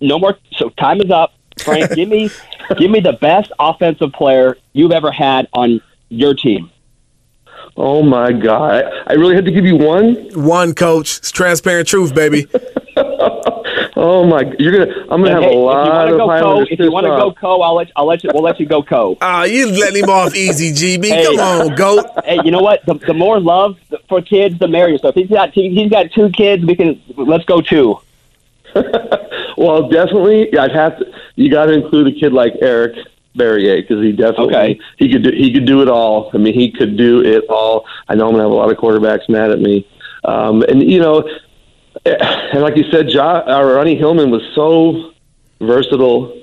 no 0.00 0.18
more. 0.18 0.38
So 0.56 0.68
time 0.70 1.00
is 1.00 1.10
up. 1.10 1.32
Frank, 1.62 1.92
give 1.94 2.08
me 2.08 2.30
give 2.76 2.90
me 2.90 3.00
the 3.00 3.14
best 3.14 3.52
offensive 3.58 4.12
player 4.12 4.56
you've 4.72 4.92
ever 4.92 5.10
had 5.10 5.48
on 5.52 5.80
your 6.08 6.34
team. 6.34 6.70
Oh 7.76 8.02
my 8.02 8.32
God! 8.32 8.84
I 9.06 9.14
really 9.14 9.34
had 9.34 9.46
to 9.46 9.52
give 9.52 9.64
you 9.64 9.76
one. 9.76 10.14
One, 10.34 10.74
coach. 10.74 11.18
It's 11.18 11.30
transparent 11.30 11.88
truth, 11.88 12.14
baby. 12.14 12.46
oh 14.02 14.26
my! 14.26 14.52
You're 14.58 14.72
gonna. 14.72 15.00
I'm 15.10 15.22
gonna 15.22 15.36
and 15.36 15.42
have 15.42 15.42
hey, 15.44 15.54
a 15.54 15.58
lot 15.58 16.08
of 16.08 16.18
co, 16.18 16.60
If 16.68 16.78
you 16.78 16.90
want 16.90 17.04
to 17.04 17.10
go 17.10 17.32
co, 17.32 17.62
I'll 17.62 17.76
let 17.76 17.90
I'll 17.96 18.06
let 18.06 18.22
you. 18.22 18.30
We'll 18.34 18.42
let 18.42 18.60
you 18.60 18.66
go 18.66 18.82
co. 18.82 19.16
Ah, 19.20 19.40
uh, 19.40 19.44
you 19.44 19.66
letting 19.70 20.02
him 20.02 20.10
off 20.10 20.34
easy, 20.34 20.72
GB. 20.72 21.06
Hey, 21.06 21.24
Come 21.24 21.38
on, 21.38 21.74
goat. 21.74 22.06
Hey, 22.24 22.38
you 22.44 22.50
know 22.50 22.60
what? 22.60 22.84
The, 22.84 22.94
the 22.94 23.14
more 23.14 23.40
love 23.40 23.78
for 24.08 24.20
kids, 24.20 24.58
the 24.58 24.68
merrier. 24.68 24.98
So 24.98 25.08
if 25.08 25.14
he's 25.14 25.28
got 25.28 25.50
he's 25.50 25.90
got 25.90 26.12
two 26.12 26.30
kids, 26.30 26.64
we 26.64 26.76
can 26.76 27.00
let's 27.16 27.44
go 27.44 27.60
two. 27.60 27.98
well, 29.56 29.88
definitely, 29.88 30.56
I'd 30.58 30.72
have 30.72 30.98
to. 30.98 31.12
You 31.36 31.50
got 31.50 31.66
to 31.66 31.72
include 31.72 32.08
a 32.08 32.18
kid 32.18 32.32
like 32.32 32.54
Eric 32.60 32.96
Barriere 33.36 33.82
because 33.82 34.02
he 34.02 34.12
definitely 34.12 34.54
okay. 34.54 34.80
he 34.98 35.10
could 35.10 35.22
do, 35.22 35.30
he 35.30 35.52
could 35.52 35.66
do 35.66 35.82
it 35.82 35.88
all. 35.88 36.30
I 36.34 36.38
mean, 36.38 36.54
he 36.54 36.70
could 36.70 36.96
do 36.96 37.24
it 37.24 37.44
all. 37.48 37.86
I 38.08 38.14
know 38.14 38.26
I'm 38.26 38.32
gonna 38.32 38.44
have 38.44 38.52
a 38.52 38.54
lot 38.54 38.70
of 38.70 38.78
quarterbacks 38.78 39.28
mad 39.28 39.50
at 39.50 39.60
me, 39.60 39.86
um, 40.24 40.62
and 40.62 40.82
you 40.82 41.00
know, 41.00 41.28
and 42.04 42.62
like 42.62 42.76
you 42.76 42.84
said, 42.90 43.10
ja, 43.10 43.42
uh, 43.46 43.62
Ronnie 43.62 43.96
Hillman 43.96 44.30
was 44.30 44.42
so 44.54 45.12
versatile. 45.60 46.38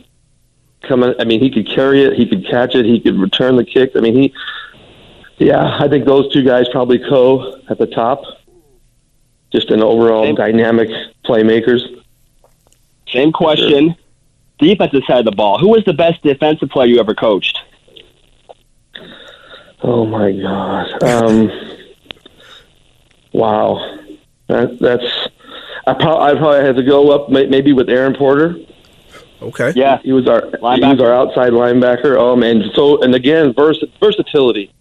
Coming, 0.84 1.14
I 1.20 1.26
mean, 1.26 1.42
he 1.42 1.50
could 1.50 1.68
carry 1.68 2.04
it, 2.04 2.14
he 2.14 2.26
could 2.26 2.48
catch 2.48 2.74
it, 2.74 2.86
he 2.86 3.02
could 3.02 3.20
return 3.20 3.58
the 3.58 3.66
kick. 3.66 3.92
I 3.96 4.00
mean, 4.00 4.16
he, 4.16 4.34
yeah, 5.38 5.78
I 5.78 5.90
think 5.90 6.06
those 6.06 6.32
two 6.32 6.44
guys 6.44 6.70
probably 6.70 7.00
co 7.00 7.60
at 7.70 7.78
the 7.78 7.88
top. 7.88 8.24
Just 9.52 9.72
an 9.72 9.82
overall 9.82 10.26
Same. 10.26 10.36
dynamic 10.36 10.90
playmakers. 11.26 11.82
Same 13.12 13.32
question. 13.32 13.90
Sure 13.90 13.96
defensive 14.60 15.04
side 15.08 15.20
of 15.20 15.26
the 15.26 15.32
ball, 15.32 15.58
who 15.58 15.70
was 15.70 15.84
the 15.86 15.94
best 15.94 16.22
defensive 16.22 16.70
player 16.70 16.88
you 16.88 17.00
ever 17.00 17.16
coached? 17.16 17.60
Oh 19.82 20.06
my 20.06 20.32
God! 20.34 21.04
Um, 21.04 21.52
wow, 23.32 23.98
that, 24.48 24.78
that's 24.80 25.30
I, 25.88 25.94
pro- 25.94 26.20
I 26.20 26.34
probably 26.36 26.66
had 26.66 26.76
to 26.76 26.84
go 26.84 27.12
up 27.12 27.30
maybe 27.30 27.74
with 27.74 27.90
Aaron 27.90 28.16
Porter. 28.16 28.56
Okay. 29.42 29.72
Yeah, 29.76 30.00
he 30.04 30.12
was 30.12 30.28
our 30.28 30.42
linebacker. 30.42 30.86
he 30.86 30.92
was 30.94 31.02
our 31.02 31.14
outside 31.14 31.54
linebacker. 31.54 32.20
Um, 32.20 32.44
and 32.44 32.64
so 32.76 33.02
and 33.02 33.16
again, 33.16 33.54
vers- 33.54 33.84
versatility. 34.00 34.74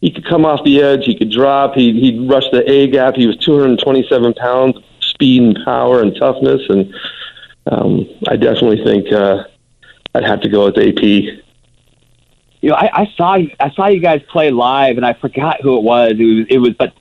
He 0.00 0.10
could 0.10 0.26
come 0.26 0.44
off 0.44 0.64
the 0.64 0.82
edge. 0.82 1.04
He 1.04 1.16
could 1.16 1.30
drop. 1.30 1.74
He 1.74 1.92
he'd 2.00 2.28
rush 2.28 2.44
the 2.50 2.68
A 2.70 2.88
gap. 2.88 3.14
He 3.14 3.26
was 3.26 3.36
227 3.38 4.34
pounds, 4.34 4.76
speed 5.00 5.42
and 5.42 5.58
power 5.64 6.02
and 6.02 6.14
toughness, 6.16 6.62
and 6.68 6.94
um, 7.70 8.06
I 8.28 8.36
definitely 8.36 8.84
think 8.84 9.12
uh, 9.12 9.44
I'd 10.14 10.24
have 10.24 10.40
to 10.42 10.48
go 10.48 10.66
with 10.66 10.78
AP. 10.78 11.02
You 11.02 12.70
know, 12.70 12.74
I, 12.74 13.02
I 13.02 13.12
saw 13.16 13.38
I 13.60 13.70
saw 13.74 13.88
you 13.88 14.00
guys 14.00 14.22
play 14.30 14.50
live, 14.50 14.96
and 14.96 15.04
I 15.04 15.14
forgot 15.14 15.60
who 15.62 15.76
it 15.76 15.82
was. 15.82 16.12
It 16.12 16.24
was, 16.24 16.46
it 16.48 16.58
was 16.58 16.74
but 16.74 16.94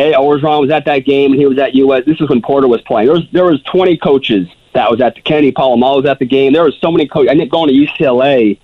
Ed 0.00 0.14
Orgeron 0.14 0.62
was 0.62 0.70
at 0.70 0.86
that 0.86 1.00
game, 1.00 1.32
and 1.32 1.40
he 1.40 1.46
was 1.46 1.58
at 1.58 1.74
US. 1.74 2.04
This 2.06 2.20
is 2.20 2.28
when 2.28 2.40
Porter 2.40 2.66
was 2.66 2.80
playing. 2.82 3.06
There 3.06 3.16
was 3.16 3.28
there 3.32 3.44
was 3.44 3.62
20 3.64 3.98
coaches 3.98 4.48
that 4.72 4.90
was 4.90 5.00
at 5.00 5.14
the 5.14 5.20
Kennedy 5.20 5.52
Polamalu 5.52 6.02
was 6.02 6.06
at 6.06 6.18
the 6.18 6.24
game. 6.26 6.54
There 6.54 6.64
was 6.64 6.76
so 6.80 6.90
many 6.90 7.06
coaches. 7.06 7.28
I 7.28 7.32
ended 7.32 7.48
up 7.48 7.52
going 7.52 7.68
to 7.68 7.74
UCLA, 7.74 8.58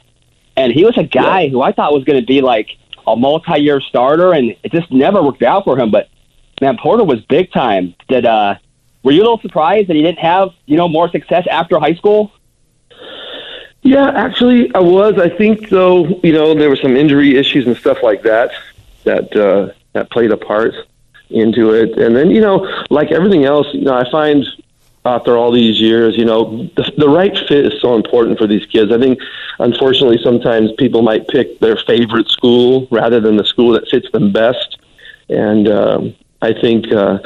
and 0.56 0.72
he 0.72 0.84
was 0.84 0.96
a 0.96 1.04
guy 1.04 1.42
yeah. 1.42 1.50
who 1.50 1.60
I 1.60 1.72
thought 1.72 1.92
was 1.92 2.04
going 2.04 2.18
to 2.18 2.26
be 2.26 2.40
like 2.40 2.70
a 3.06 3.14
multi-year 3.14 3.80
starter, 3.82 4.32
and 4.32 4.56
it 4.62 4.72
just 4.72 4.90
never 4.90 5.22
worked 5.22 5.42
out 5.42 5.64
for 5.64 5.78
him. 5.78 5.90
But 5.90 6.08
man, 6.60 6.78
Porter 6.78 7.04
was 7.04 7.20
big 7.22 7.52
time. 7.52 7.94
Did 8.08 8.24
uh, 8.24 8.54
were 9.02 9.12
you 9.12 9.20
a 9.20 9.24
little 9.24 9.40
surprised 9.40 9.88
that 9.88 9.96
he 9.96 10.02
didn't 10.02 10.20
have 10.20 10.50
you 10.64 10.78
know 10.78 10.88
more 10.88 11.10
success 11.10 11.46
after 11.50 11.78
high 11.78 11.94
school? 11.94 12.32
Yeah, 13.82 14.10
actually, 14.10 14.74
I 14.74 14.80
was. 14.80 15.18
I 15.18 15.28
think 15.28 15.68
though, 15.68 16.06
you 16.24 16.32
know, 16.32 16.54
there 16.54 16.70
were 16.70 16.76
some 16.76 16.96
injury 16.96 17.36
issues 17.36 17.66
and 17.66 17.76
stuff 17.76 18.02
like 18.02 18.22
that 18.22 18.52
that 19.04 19.36
uh, 19.36 19.74
that 19.92 20.10
played 20.10 20.32
a 20.32 20.36
part 20.38 20.74
into 21.30 21.70
it. 21.70 21.98
And 21.98 22.14
then, 22.16 22.30
you 22.30 22.40
know, 22.40 22.68
like 22.90 23.10
everything 23.10 23.44
else, 23.44 23.66
you 23.72 23.82
know, 23.82 23.94
I 23.94 24.10
find 24.10 24.44
after 25.04 25.36
all 25.36 25.52
these 25.52 25.80
years, 25.80 26.16
you 26.16 26.24
know, 26.24 26.68
the, 26.76 26.92
the 26.98 27.08
right 27.08 27.36
fit 27.48 27.66
is 27.72 27.80
so 27.80 27.94
important 27.94 28.38
for 28.38 28.46
these 28.46 28.66
kids. 28.66 28.92
I 28.92 28.98
think, 28.98 29.20
unfortunately, 29.58 30.18
sometimes 30.22 30.72
people 30.78 31.02
might 31.02 31.28
pick 31.28 31.58
their 31.60 31.76
favorite 31.76 32.28
school 32.28 32.88
rather 32.90 33.20
than 33.20 33.36
the 33.36 33.44
school 33.44 33.72
that 33.72 33.88
fits 33.88 34.10
them 34.12 34.32
best. 34.32 34.78
And 35.28 35.68
um, 35.68 36.14
I 36.42 36.52
think 36.52 36.92
uh, 36.92 37.18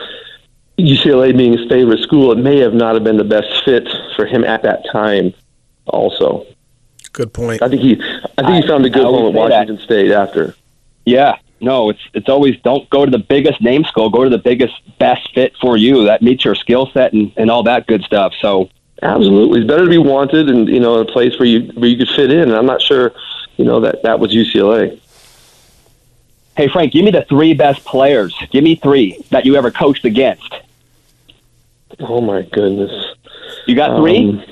UCLA 0.78 1.36
being 1.36 1.56
his 1.56 1.68
favorite 1.68 2.02
school, 2.02 2.32
it 2.32 2.38
may 2.38 2.58
have 2.58 2.74
not 2.74 2.94
have 2.94 3.04
been 3.04 3.16
the 3.16 3.24
best 3.24 3.64
fit 3.64 3.88
for 4.16 4.26
him 4.26 4.44
at 4.44 4.62
that 4.62 4.84
time. 4.92 5.32
Also, 5.86 6.46
good 7.12 7.32
point. 7.32 7.62
I 7.62 7.68
think 7.68 7.82
he, 7.82 8.00
I 8.38 8.42
think 8.42 8.62
he 8.64 8.68
found 8.68 8.84
a 8.86 8.90
good 8.90 9.02
home 9.02 9.26
at 9.26 9.34
Washington 9.34 9.76
that. 9.76 9.82
State 9.82 10.10
after. 10.12 10.54
Yeah, 11.04 11.38
no, 11.60 11.90
it's 11.90 12.00
it's 12.14 12.28
always 12.28 12.58
don't 12.60 12.88
go 12.90 13.04
to 13.04 13.10
the 13.10 13.18
biggest 13.18 13.60
name 13.60 13.84
school. 13.84 14.10
Go 14.10 14.24
to 14.24 14.30
the 14.30 14.38
biggest, 14.38 14.74
best 14.98 15.32
fit 15.34 15.54
for 15.60 15.76
you 15.76 16.04
that 16.04 16.22
meets 16.22 16.44
your 16.44 16.54
skill 16.54 16.90
set 16.92 17.12
and, 17.12 17.32
and 17.36 17.50
all 17.50 17.62
that 17.64 17.86
good 17.86 18.02
stuff. 18.02 18.32
So 18.40 18.70
absolutely, 19.02 19.60
it's 19.60 19.68
better 19.68 19.84
to 19.84 19.90
be 19.90 19.98
wanted 19.98 20.48
and 20.48 20.68
you 20.68 20.80
know 20.80 21.00
in 21.00 21.08
a 21.08 21.12
place 21.12 21.38
where 21.38 21.48
you 21.48 21.70
where 21.72 21.88
you 21.88 21.96
could 21.96 22.08
fit 22.08 22.30
in. 22.30 22.42
And 22.42 22.52
I'm 22.52 22.66
not 22.66 22.80
sure, 22.80 23.12
you 23.56 23.64
know, 23.64 23.80
that 23.80 24.02
that 24.02 24.20
was 24.20 24.32
UCLA. 24.32 25.00
Hey 26.56 26.68
Frank, 26.68 26.92
give 26.92 27.04
me 27.04 27.10
the 27.10 27.24
three 27.24 27.54
best 27.54 27.84
players. 27.84 28.34
Give 28.50 28.64
me 28.64 28.76
three 28.76 29.22
that 29.30 29.44
you 29.44 29.56
ever 29.56 29.70
coached 29.70 30.04
against. 30.04 30.54
Oh 31.98 32.20
my 32.20 32.42
goodness! 32.42 33.16
You 33.66 33.74
got 33.74 33.98
three. 33.98 34.28
Um, 34.28 34.44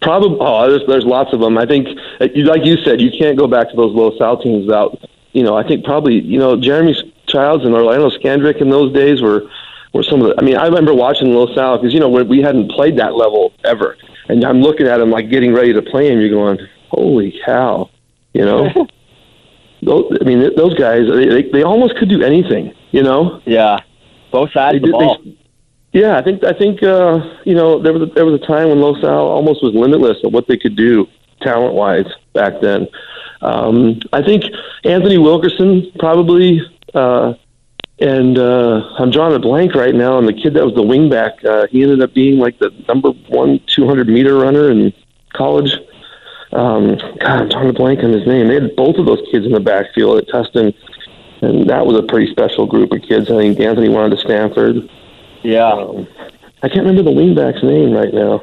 probably. 0.00 0.38
Oh, 0.40 0.70
there's 0.70 0.86
there's 0.86 1.04
lots 1.04 1.32
of 1.32 1.40
them. 1.40 1.56
I 1.56 1.66
think, 1.66 1.88
like 2.20 2.64
you 2.64 2.76
said, 2.84 3.00
you 3.00 3.10
can't 3.10 3.38
go 3.38 3.46
back 3.46 3.70
to 3.70 3.76
those 3.76 3.94
Los 3.94 4.20
Al 4.20 4.40
teams 4.40 4.66
without. 4.66 4.98
You 5.32 5.42
know, 5.42 5.56
I 5.56 5.66
think 5.66 5.84
probably 5.84 6.20
you 6.20 6.38
know 6.38 6.60
Jeremy 6.60 6.94
Childs 7.26 7.64
and 7.64 7.74
Orlando 7.74 8.10
Scandrick 8.10 8.60
in 8.60 8.70
those 8.70 8.92
days 8.92 9.22
were 9.22 9.48
were 9.92 10.02
some 10.02 10.20
of 10.22 10.28
the. 10.28 10.34
I 10.38 10.44
mean, 10.44 10.56
I 10.56 10.66
remember 10.66 10.94
watching 10.94 11.34
Los 11.34 11.56
Al 11.56 11.78
because 11.78 11.94
you 11.94 12.00
know 12.00 12.08
we 12.08 12.40
hadn't 12.40 12.70
played 12.70 12.98
that 12.98 13.14
level 13.14 13.52
ever, 13.64 13.96
and 14.28 14.44
I'm 14.44 14.60
looking 14.60 14.86
at 14.86 15.00
him 15.00 15.10
like 15.10 15.30
getting 15.30 15.52
ready 15.54 15.72
to 15.72 15.82
play 15.82 16.10
him. 16.10 16.20
You're 16.20 16.30
going, 16.30 16.58
holy 16.90 17.38
cow, 17.44 17.90
you 18.34 18.44
know. 18.44 18.68
those, 19.82 20.16
I 20.20 20.24
mean, 20.24 20.54
those 20.56 20.74
guys 20.74 21.06
they, 21.08 21.42
they 21.50 21.62
almost 21.62 21.96
could 21.96 22.08
do 22.08 22.22
anything, 22.22 22.74
you 22.90 23.02
know. 23.02 23.40
Yeah, 23.44 23.78
both 24.30 24.52
sides 24.52 24.74
they 24.74 24.76
of 24.78 24.82
the 24.82 24.90
ball. 24.92 25.18
They, 25.24 25.38
yeah, 25.92 26.18
I 26.18 26.22
think 26.22 26.44
I 26.44 26.52
think 26.52 26.82
uh, 26.82 27.20
you 27.44 27.54
know 27.54 27.82
there 27.82 27.92
was 27.92 28.02
a, 28.02 28.06
there 28.06 28.24
was 28.24 28.40
a 28.40 28.46
time 28.46 28.68
when 28.68 28.80
Los 28.80 29.02
Al 29.04 29.26
almost 29.26 29.62
was 29.62 29.74
limitless 29.74 30.18
of 30.24 30.32
what 30.32 30.46
they 30.48 30.56
could 30.56 30.76
do 30.76 31.06
talent 31.42 31.74
wise 31.74 32.06
back 32.32 32.60
then. 32.60 32.88
Um, 33.42 34.00
I 34.12 34.22
think 34.22 34.44
Anthony 34.84 35.18
Wilkerson 35.18 35.90
probably, 35.98 36.62
uh, 36.94 37.34
and 37.98 38.38
uh, 38.38 38.94
I'm 38.98 39.10
drawing 39.10 39.34
a 39.34 39.38
blank 39.38 39.74
right 39.74 39.94
now. 39.94 40.18
And 40.18 40.26
the 40.26 40.32
kid 40.32 40.54
that 40.54 40.64
was 40.64 40.74
the 40.74 40.82
wingback, 40.82 41.44
uh, 41.44 41.66
he 41.70 41.82
ended 41.82 42.02
up 42.02 42.14
being 42.14 42.38
like 42.38 42.58
the 42.58 42.70
number 42.88 43.10
one 43.28 43.60
200 43.66 44.08
meter 44.08 44.36
runner 44.36 44.70
in 44.70 44.92
college. 45.32 45.72
Um, 46.52 46.96
God, 46.96 47.42
I'm 47.42 47.48
drawing 47.48 47.70
a 47.70 47.72
blank 47.72 48.02
on 48.04 48.12
his 48.12 48.26
name. 48.26 48.48
They 48.48 48.54
had 48.54 48.76
both 48.76 48.96
of 48.96 49.06
those 49.06 49.22
kids 49.30 49.44
in 49.44 49.52
the 49.52 49.60
backfield 49.60 50.18
at 50.18 50.28
Tustin, 50.28 50.74
and 51.40 51.68
that 51.68 51.84
was 51.84 51.98
a 51.98 52.02
pretty 52.02 52.30
special 52.30 52.66
group 52.66 52.92
of 52.92 53.02
kids. 53.02 53.30
I 53.30 53.38
think 53.38 53.58
Anthony 53.58 53.88
went 53.88 54.12
to 54.12 54.18
Stanford. 54.18 54.88
Yeah. 55.42 55.72
Um, 55.72 56.06
I 56.62 56.68
can't 56.68 56.86
remember 56.86 57.02
the 57.02 57.10
wingback's 57.10 57.62
name 57.62 57.92
right 57.92 58.12
now. 58.14 58.42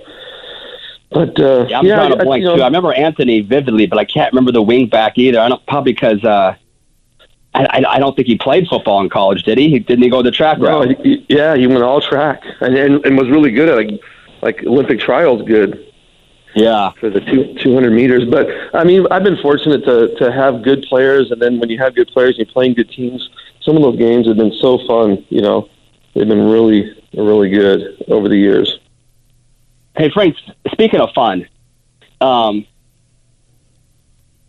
But 1.11 1.39
uh, 1.39 1.65
yeah, 1.69 1.79
I'm 1.79 1.85
yeah, 1.85 1.95
drawing 1.95 2.13
a 2.13 2.17
blank 2.17 2.31
I, 2.31 2.35
you 2.37 2.43
know, 2.45 2.55
too. 2.57 2.61
I 2.61 2.65
remember 2.65 2.93
Anthony 2.93 3.41
vividly, 3.41 3.87
but 3.87 3.97
I 3.97 4.05
can't 4.05 4.31
remember 4.31 4.51
the 4.51 4.61
wing 4.61 4.87
back 4.87 5.17
either. 5.17 5.39
I 5.39 5.49
don't 5.49 5.65
probably 5.65 5.93
because 5.93 6.23
uh, 6.23 6.55
I, 7.55 7.65
I 7.65 7.95
I 7.95 7.99
don't 7.99 8.15
think 8.15 8.27
he 8.27 8.37
played 8.37 8.67
football 8.67 9.01
in 9.01 9.09
college, 9.09 9.43
did 9.43 9.57
he? 9.57 9.79
Didn't 9.79 10.03
he 10.03 10.09
go 10.09 10.21
to 10.21 10.29
the 10.29 10.35
track 10.35 10.59
No, 10.59 10.83
route? 10.83 10.99
he, 11.03 11.25
yeah, 11.29 11.55
he 11.55 11.65
went 11.67 11.81
all 11.83 11.99
track 12.01 12.43
and, 12.61 12.75
and 12.77 13.05
and 13.05 13.17
was 13.17 13.29
really 13.29 13.51
good 13.51 13.69
at 13.69 13.75
like 13.75 14.01
like 14.41 14.63
Olympic 14.65 14.99
trials 14.99 15.41
good 15.47 15.83
Yeah, 16.55 16.91
for 16.99 17.09
the 17.09 17.21
two, 17.21 17.55
200 17.55 17.91
meters. 17.91 18.25
But 18.29 18.47
I 18.73 18.83
mean, 18.83 19.05
I've 19.11 19.23
been 19.23 19.37
fortunate 19.37 19.83
to 19.85 20.15
to 20.17 20.31
have 20.31 20.61
good 20.61 20.83
players, 20.83 21.31
and 21.31 21.41
then 21.41 21.59
when 21.59 21.69
you 21.69 21.79
have 21.79 21.95
good 21.95 22.07
players, 22.09 22.37
and 22.37 22.45
you're 22.45 22.53
playing 22.53 22.75
good 22.75 22.89
teams. 22.91 23.29
Some 23.61 23.75
of 23.75 23.81
those 23.83 23.97
games 23.97 24.27
have 24.27 24.37
been 24.37 24.53
so 24.53 24.77
fun. 24.87 25.25
You 25.29 25.41
know, 25.41 25.69
they've 26.13 26.27
been 26.27 26.47
really 26.49 26.95
really 27.15 27.49
good 27.49 28.03
over 28.09 28.29
the 28.29 28.37
years. 28.37 28.79
Hey, 29.99 30.09
Frank. 30.09 30.37
Speaking 30.71 31.01
of 31.01 31.09
fun, 31.13 31.45
um, 32.21 32.65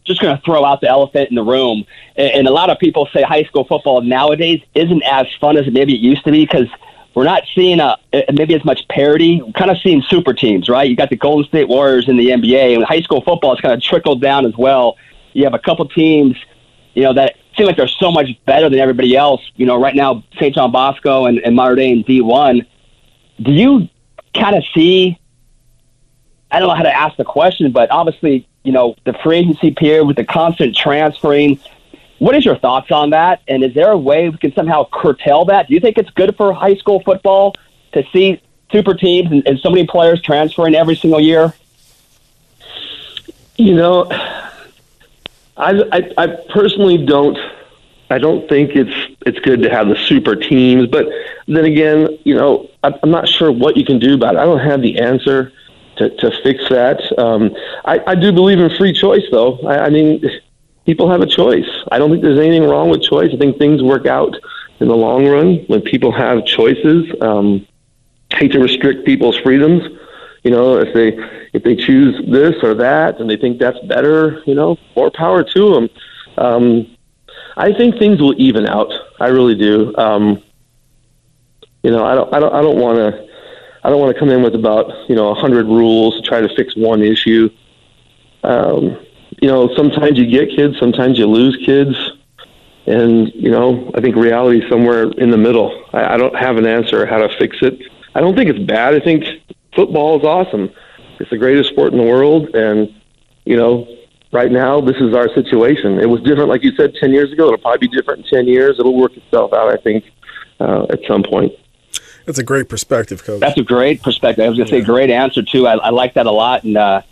just 0.05 0.21
going 0.21 0.37
to 0.37 0.41
throw 0.45 0.65
out 0.65 0.81
the 0.81 0.87
elephant 0.87 1.29
in 1.29 1.35
the 1.35 1.43
room. 1.43 1.87
And, 2.15 2.31
and 2.31 2.47
a 2.47 2.53
lot 2.53 2.71
of 2.71 2.79
people 2.79 3.09
say 3.13 3.23
high 3.23 3.43
school 3.43 3.65
football 3.65 4.01
nowadays 4.01 4.63
isn't 4.77 5.03
as 5.03 5.27
fun 5.41 5.57
as 5.57 5.67
maybe 5.73 5.93
it 5.93 6.01
used 6.01 6.23
to 6.23 6.31
be 6.31 6.47
because 6.47 6.69
we're 7.17 7.25
not 7.25 7.43
seeing 7.53 7.81
a, 7.81 7.97
maybe 8.33 8.55
as 8.55 8.65
much 8.65 8.87
parity. 8.87 9.43
We're 9.43 9.51
kind 9.51 9.73
of 9.73 9.79
seeing 9.79 10.03
super 10.03 10.33
teams, 10.35 10.69
right? 10.69 10.89
You 10.89 10.95
got 10.95 11.11
the 11.11 11.17
Golden 11.17 11.49
State 11.49 11.67
Warriors 11.67 12.09
in 12.09 12.17
the 12.17 12.29
NBA, 12.29 12.77
and 12.77 12.85
high 12.85 13.03
school 13.03 13.21
football 13.21 13.57
has 13.57 13.61
kind 13.61 13.75
of 13.75 13.83
trickled 13.83 14.23
down 14.23 14.47
as 14.47 14.57
well. 14.57 14.99
You 15.33 15.43
have 15.43 15.55
a 15.55 15.59
couple 15.59 15.89
teams, 15.89 16.37
you 16.95 17.03
know, 17.03 17.15
that 17.15 17.35
seem 17.57 17.67
like 17.67 17.77
they're 17.77 17.89
so 17.89 18.13
much 18.13 18.29
better 18.47 18.71
than 18.71 18.79
everybody 18.79 19.17
else. 19.17 19.41
You 19.57 19.67
know, 19.67 19.81
right 19.81 19.97
now, 19.97 20.23
St. 20.35 20.55
John 20.55 20.71
Bosco 20.71 21.27
and, 21.27 21.41
and 21.41 21.57
Mater 21.57 21.75
Dei 21.75 21.91
in 21.91 22.05
D1. 22.05 22.65
Do 23.43 23.51
you 23.51 23.89
kind 24.33 24.55
of 24.55 24.63
see 24.73 25.19
I 26.51 26.59
don't 26.59 26.69
know 26.69 26.75
how 26.75 26.83
to 26.83 26.95
ask 26.95 27.17
the 27.17 27.25
question, 27.25 27.71
but 27.73 27.91
obviously, 27.91 28.47
you 28.63 28.73
know, 28.73 28.97
the 29.05 29.13
free 29.23 29.39
agency 29.39 29.71
period 29.71 30.05
with 30.05 30.17
the 30.17 30.25
constant 30.25 30.77
transferring. 30.77 31.61
What 32.19 32.35
is 32.35 32.45
your 32.45 32.57
thoughts 32.57 32.91
on 32.91 33.11
that? 33.11 33.41
And 33.49 33.63
is 33.63 33.73
there 33.75 33.91
a 33.91 33.99
way 33.99 34.29
we 34.29 34.37
can 34.37 34.53
somehow 34.55 34.87
curtail 34.93 35.45
that? 35.47 35.69
Do 35.69 35.75
you 35.75 35.81
think 35.81 35.97
it's 35.97 36.11
good 36.11 36.37
for 36.37 36.53
high 36.53 36.75
school 36.75 37.01
football 37.01 37.55
to 37.93 38.03
see 38.13 38.43
super 38.71 38.95
teams 38.95 39.31
and, 39.31 39.47
and 39.47 39.59
so 39.61 39.71
many 39.71 39.87
players 39.87 40.21
transferring 40.21 40.75
every 40.75 40.97
single 40.97 41.21
year? 41.21 41.55
You 43.57 43.75
know, 43.75 44.07
I, 45.57 45.83
I 45.93 46.13
I 46.17 46.27
personally 46.49 47.05
don't 47.05 47.39
I 48.11 48.19
don't 48.19 48.49
think 48.49 48.75
it's 48.75 49.15
it's 49.27 49.39
good 49.39 49.63
to 49.63 49.71
have 49.71 49.89
the 49.89 49.97
super 49.97 50.35
teams, 50.35 50.89
but 50.89 51.07
then 51.47 51.65
again, 51.65 52.19
you 52.25 52.35
know, 52.35 52.69
I'm 52.83 53.11
not 53.11 53.29
sure 53.29 53.53
what 53.53 53.77
you 53.77 53.85
can 53.85 53.99
do 53.99 54.15
about 54.15 54.35
it. 54.35 54.39
I 54.39 54.45
don't 54.45 54.61
have 54.61 54.81
the 54.81 54.99
answer 54.99 55.53
to, 56.01 56.17
to 56.17 56.43
fix 56.43 56.69
that. 56.69 57.01
Um, 57.19 57.55
I, 57.85 58.01
I 58.07 58.15
do 58.15 58.33
believe 58.33 58.59
in 58.59 58.77
free 58.77 58.93
choice, 58.93 59.25
though. 59.31 59.59
I, 59.61 59.87
I 59.87 59.91
mean, 59.91 60.23
people 60.87 61.11
have 61.11 61.21
a 61.21 61.27
choice. 61.27 61.69
I 61.93 61.99
don't 61.99 62.11
think 62.11 62.23
there's 62.23 62.39
anything 62.39 62.69
wrong 62.69 62.91
with 62.91 63.03
choice. 63.03 63.31
I 63.33 63.37
think 63.37 63.59
things 63.59 63.83
work 63.83 64.07
out 64.07 64.35
in 64.81 64.89
the 64.89 64.97
long 64.97 65.27
run 65.27 65.65
when 65.69 65.83
people 65.83 66.13
have 66.13 66.45
choices. 66.47 67.11
Um, 67.21 67.67
hate 68.33 68.53
to 68.53 68.61
restrict 68.61 69.05
people's 69.05 69.37
freedoms. 69.39 69.83
You 70.43 70.51
know, 70.51 70.79
if 70.79 70.95
they 70.95 71.19
if 71.53 71.63
they 71.65 71.77
choose 71.77 72.15
this 72.31 72.55
or 72.63 72.75
that 72.75 73.21
and 73.21 73.29
they 73.29 73.37
think 73.37 73.59
that's 73.59 73.79
better, 73.87 74.43
you 74.47 74.55
know, 74.55 74.79
more 74.97 75.11
power 75.11 75.45
to 75.45 75.75
them. 75.75 75.91
Um, 76.39 76.97
I 77.57 77.73
think 77.73 77.99
things 77.99 78.21
will 78.21 78.35
even 78.41 78.67
out. 78.67 78.91
I 79.19 79.29
really 79.29 79.55
do. 79.55 79.95
Um, 79.97 80.43
you 81.83 81.91
know, 81.91 82.05
I 82.05 82.15
don't, 82.15 82.33
I 82.35 82.41
don't, 82.41 82.55
I 82.55 82.63
don't 82.63 82.79
want 82.79 82.99
to, 82.99 83.30
I 83.83 83.90
don't 83.90 84.01
want 84.01 84.14
to 84.14 84.19
come 84.19 84.31
in 84.31 84.43
with 84.43 84.55
about 84.55 85.09
you 85.09 85.14
know 85.14 85.29
a 85.31 85.35
hundred 85.35 85.66
rules 85.66 86.16
to 86.16 86.23
try 86.23 86.40
to 86.40 86.55
fix 86.55 86.77
one 86.77 87.03
issue. 87.03 87.49
Um, 88.43 88.99
you 89.40 89.49
know, 89.49 89.75
sometimes 89.75 90.19
you 90.19 90.27
get 90.27 90.51
kids, 90.51 90.79
sometimes 90.79 91.19
you 91.19 91.27
lose 91.27 91.57
kids, 91.64 91.97
and 92.87 93.33
you 93.35 93.51
know, 93.51 93.90
I 93.95 94.01
think 94.01 94.16
reality 94.16 94.62
is 94.62 94.71
somewhere 94.71 95.05
in 95.12 95.31
the 95.31 95.38
middle. 95.38 95.85
I, 95.93 96.14
I 96.14 96.16
don't 96.16 96.35
have 96.37 96.57
an 96.57 96.66
answer 96.66 97.07
how 97.07 97.19
to 97.19 97.29
fix 97.38 97.57
it. 97.62 97.79
I 98.14 98.21
don't 98.21 98.37
think 98.37 98.51
it's 98.51 98.59
bad. 98.59 98.95
I 98.95 99.01
think 99.01 99.25
football 99.75 100.19
is 100.19 100.25
awesome. 100.25 100.71
It's 101.19 101.31
the 101.31 101.38
greatest 101.38 101.71
sport 101.71 101.93
in 101.93 101.99
the 101.99 102.05
world, 102.05 102.55
and 102.55 102.95
you 103.45 103.57
know, 103.57 103.88
right 104.33 104.51
now 104.51 104.81
this 104.81 104.97
is 104.97 105.14
our 105.14 105.33
situation. 105.35 105.99
It 105.99 106.09
was 106.09 106.21
different, 106.23 106.49
like 106.49 106.62
you 106.62 106.75
said, 106.77 106.95
ten 107.01 107.12
years 107.12 107.33
ago. 107.33 107.47
It'll 107.47 107.59
probably 107.59 107.88
be 107.88 107.97
different 107.97 108.25
in 108.25 108.31
ten 108.31 108.47
years. 108.47 108.79
It'll 108.79 108.97
work 108.97 109.16
itself 109.16 109.53
out, 109.53 109.73
I 109.73 109.77
think, 109.83 110.05
uh, 110.59 110.87
at 110.90 111.01
some 111.09 111.23
point. 111.23 111.53
That's 112.31 112.38
a 112.38 112.45
great 112.45 112.69
perspective, 112.69 113.25
coach. 113.25 113.40
That's 113.40 113.59
a 113.59 113.64
great 113.64 114.05
perspective. 114.05 114.45
I 114.45 114.49
was 114.49 114.57
going 114.57 114.69
to 114.69 114.73
say 114.73 114.83
great 114.83 115.11
answer 115.11 115.43
too. 115.43 115.66
I, 115.66 115.75
I 115.79 115.90
like 115.90 116.14
that 116.14 116.27
a 116.27 116.31
lot. 116.31 116.62
And 116.62 116.77
uh, 116.77 117.03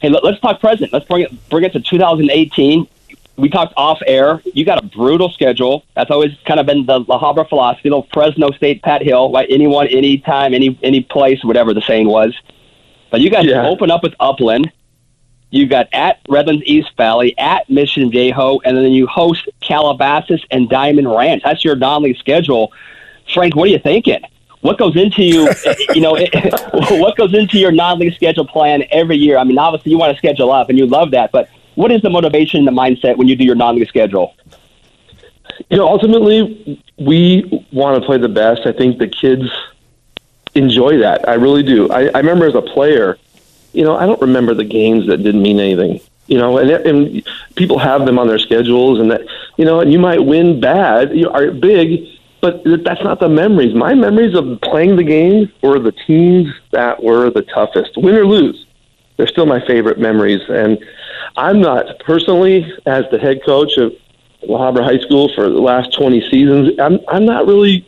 hey, 0.00 0.10
let, 0.10 0.22
us 0.22 0.38
talk 0.40 0.60
present. 0.60 0.92
Let's 0.92 1.06
bring 1.06 1.22
it 1.22 1.48
bring 1.48 1.64
it 1.64 1.72
to 1.72 1.80
2018. 1.80 2.86
We 3.38 3.48
talked 3.48 3.72
off 3.78 4.00
air. 4.06 4.42
You 4.44 4.66
got 4.66 4.84
a 4.84 4.86
brutal 4.86 5.30
schedule. 5.30 5.82
That's 5.94 6.10
always 6.10 6.32
kind 6.44 6.60
of 6.60 6.66
been 6.66 6.84
the 6.84 7.00
La 7.00 7.18
Habra 7.18 7.48
philosophy. 7.48 7.88
Little 7.88 8.06
Fresno 8.12 8.50
State, 8.50 8.82
Pat 8.82 9.00
Hill, 9.00 9.32
right? 9.32 9.46
Anyone, 9.50 9.86
anytime, 9.86 10.52
any 10.52 10.78
any 10.82 11.02
place, 11.02 11.42
whatever 11.42 11.72
the 11.72 11.80
saying 11.80 12.08
was. 12.08 12.34
But 13.10 13.22
you 13.22 13.30
guys 13.30 13.46
Yeah. 13.46 13.66
open 13.66 13.90
up 13.90 14.02
with 14.02 14.14
Upland. 14.20 14.70
You 15.50 15.66
got 15.66 15.88
at 15.94 16.20
Redlands 16.28 16.64
East 16.66 16.90
Valley, 16.98 17.34
at 17.38 17.70
Mission 17.70 18.10
Viejo, 18.10 18.58
and 18.64 18.76
then 18.76 18.92
you 18.92 19.06
host 19.06 19.48
Calabasas 19.60 20.42
and 20.50 20.68
Diamond 20.68 21.10
Ranch. 21.10 21.44
That's 21.44 21.64
your 21.64 21.76
non-league 21.76 22.18
schedule. 22.18 22.72
Frank, 23.32 23.56
what 23.56 23.68
are 23.68 23.70
you 23.72 23.78
thinking? 23.78 24.20
What 24.66 24.78
goes 24.78 24.96
into 24.96 25.22
you, 25.22 25.48
you 25.94 26.00
know, 26.00 26.12
what 26.72 27.16
goes 27.16 27.34
into 27.34 27.58
your 27.58 27.72
non-league 27.72 28.14
schedule 28.14 28.46
plan 28.46 28.84
every 28.90 29.16
year? 29.16 29.38
I 29.38 29.44
mean, 29.44 29.58
obviously 29.58 29.92
you 29.92 29.98
want 29.98 30.12
to 30.12 30.18
schedule 30.18 30.50
up, 30.50 30.68
and 30.68 30.78
you 30.78 30.86
love 30.86 31.12
that, 31.12 31.32
but 31.32 31.48
what 31.76 31.92
is 31.92 32.02
the 32.02 32.10
motivation 32.10 32.66
and 32.66 32.68
the 32.68 32.80
mindset 32.80 33.16
when 33.16 33.28
you 33.28 33.36
do 33.36 33.44
your 33.44 33.54
non-league 33.54 33.88
schedule? 33.88 34.34
you 35.70 35.76
know, 35.76 35.86
ultimately, 35.86 36.82
we 36.98 37.64
want 37.72 38.00
to 38.00 38.06
play 38.06 38.18
the 38.18 38.28
best. 38.28 38.66
I 38.66 38.72
think 38.72 38.98
the 38.98 39.08
kids 39.08 39.50
enjoy 40.54 40.98
that. 40.98 41.28
I 41.28 41.34
really 41.34 41.62
do. 41.62 41.90
I, 41.90 42.08
I 42.08 42.18
remember 42.18 42.46
as 42.46 42.54
a 42.54 42.62
player, 42.62 43.18
you 43.72 43.84
know, 43.84 43.96
I 43.96 44.06
don't 44.06 44.20
remember 44.20 44.54
the 44.54 44.64
games 44.64 45.06
that 45.08 45.18
didn't 45.18 45.42
mean 45.42 45.60
anything. 45.60 46.00
You 46.26 46.38
know, 46.38 46.58
and 46.58 46.70
and 46.70 47.28
people 47.54 47.78
have 47.78 48.04
them 48.04 48.18
on 48.18 48.26
their 48.26 48.38
schedules, 48.38 48.98
and 48.98 49.12
that 49.12 49.22
you 49.56 49.64
know, 49.64 49.78
and 49.78 49.92
you 49.92 49.98
might 50.00 50.24
win 50.24 50.58
bad, 50.60 51.16
you 51.16 51.30
are 51.30 51.52
big, 51.52 52.04
but 52.40 52.62
that's 52.84 53.02
not 53.02 53.20
the 53.20 53.28
memories. 53.28 53.74
My 53.74 53.94
memories 53.94 54.34
of 54.34 54.60
playing 54.60 54.96
the 54.96 55.04
game 55.04 55.50
were 55.62 55.78
the 55.78 55.92
teams 55.92 56.48
that 56.72 57.02
were 57.02 57.30
the 57.30 57.42
toughest, 57.42 57.96
win 57.96 58.14
or 58.14 58.26
lose. 58.26 58.66
They're 59.16 59.26
still 59.26 59.46
my 59.46 59.64
favorite 59.66 59.98
memories, 59.98 60.42
and 60.48 60.78
I'm 61.36 61.60
not 61.60 61.98
personally 62.00 62.70
as 62.84 63.04
the 63.10 63.18
head 63.18 63.40
coach 63.44 63.76
of 63.78 63.92
La 64.42 64.58
Habra 64.58 64.84
High 64.84 64.98
School 64.98 65.32
for 65.34 65.48
the 65.48 65.60
last 65.60 65.92
20 65.94 66.30
seasons. 66.30 66.78
I'm 66.78 66.98
I'm 67.08 67.24
not 67.24 67.46
really 67.46 67.86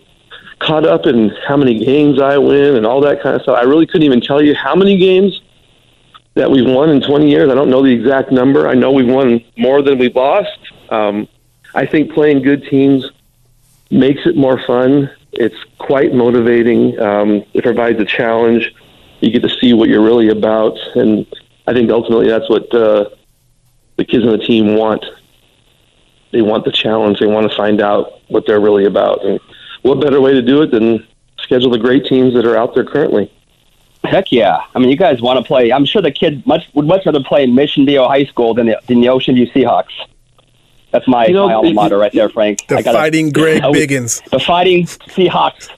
caught 0.61 0.87
up 0.87 1.07
in 1.07 1.31
how 1.47 1.57
many 1.57 1.79
games 1.79 2.21
I 2.21 2.39
win 2.39 2.77
and 2.77 2.87
all 2.87 3.01
that 3.03 3.23
kind 3.23 3.37
of 3.37 3.43
stuff. 3.43 3.57
I 3.57 3.63
really 3.63 3.87
couldn't 3.87 4.05
even 4.05 4.21
tell 4.21 4.43
you 4.43 4.55
how 4.55 4.75
many 4.75 4.97
games 4.97 5.41
that 6.35 6.51
we've 6.51 6.67
won 6.67 6.91
in 6.91 7.01
20 7.01 7.31
years. 7.31 7.51
I 7.51 7.55
don't 7.55 7.71
know 7.71 7.83
the 7.83 7.93
exact 7.93 8.33
number. 8.33 8.69
I 8.69 8.75
know 8.75 8.91
we've 8.91 9.09
won 9.09 9.45
more 9.57 9.83
than 9.83 9.99
we've 9.99 10.15
lost. 10.15 10.59
Um, 10.91 11.29
I 11.75 11.87
think 11.87 12.13
playing 12.13 12.43
good 12.43 12.65
teams 12.65 13.05
makes 13.91 14.27
it 14.27 14.37
more 14.37 14.61
fun. 14.67 15.11
It's 15.33 15.57
quite 15.79 16.15
motivating. 16.15 16.99
Um, 17.01 17.45
it 17.55 17.63
provides 17.63 18.01
a 18.01 18.05
challenge. 18.05 18.75
You 19.21 19.31
get 19.31 19.43
to 19.43 19.51
see 19.61 19.73
what 19.73 19.89
you're 19.89 20.05
really 20.05 20.29
about, 20.29 20.79
and 20.95 21.27
I 21.67 21.73
think 21.73 21.91
ultimately 21.91 22.29
that's 22.29 22.49
what 22.49 22.73
uh, 22.75 23.11
the 23.97 24.05
kids 24.05 24.25
on 24.25 24.31
the 24.31 24.45
team 24.45 24.77
want. 24.77 25.05
they 26.33 26.43
want 26.43 26.65
the 26.65 26.73
challenge. 26.73 27.19
They 27.19 27.27
want 27.27 27.51
to 27.51 27.57
find 27.57 27.81
out 27.81 28.21
what 28.29 28.47
they're 28.47 28.61
really 28.61 28.85
about. 28.85 29.25
And 29.25 29.41
what 29.83 30.01
better 30.01 30.21
way 30.21 30.33
to 30.33 30.43
do 30.43 30.63
it 30.63 30.71
than 30.71 31.07
schedule 31.39 31.71
the 31.71 31.79
great 31.79 32.05
teams 32.05 32.35
that 32.35 32.47
are 32.47 32.57
out 32.57 32.75
there 32.75 32.85
currently? 32.85 33.33
Heck 34.05 34.31
yeah! 34.31 34.61
I 34.75 34.79
mean, 34.79 34.91
you 34.91 34.97
guys 34.97 35.21
want 35.21 35.39
to 35.39 35.45
play. 35.45 35.73
I'm 35.73 35.85
sure 35.85 36.01
the 36.01 36.13
kids 36.13 36.47
much 36.47 36.69
would 36.75 36.87
much 36.87 37.05
rather 37.05 37.23
play 37.23 37.43
in 37.43 37.55
Mission 37.55 37.85
Viejo 37.85 38.07
High 38.07 38.25
School 38.25 38.55
than 38.55 38.67
the, 38.67 38.81
than 38.87 39.01
the 39.01 39.09
Ocean 39.09 39.35
View 39.35 39.47
Seahawks. 39.49 39.93
That's 40.91 41.07
my, 41.07 41.27
you 41.27 41.35
know, 41.35 41.49
my 41.49 41.55
alma 41.55 41.73
mater 41.73 41.99
right 41.99 42.13
there, 42.13 42.29
Frank. 42.29 42.67
The 42.67 42.83
gotta, 42.83 42.93
fighting 42.93 43.31
Greg 43.31 43.63
Biggins. 43.63 44.23
The 44.31 44.41
fighting 44.41 44.85
Seahawks. 44.87 45.69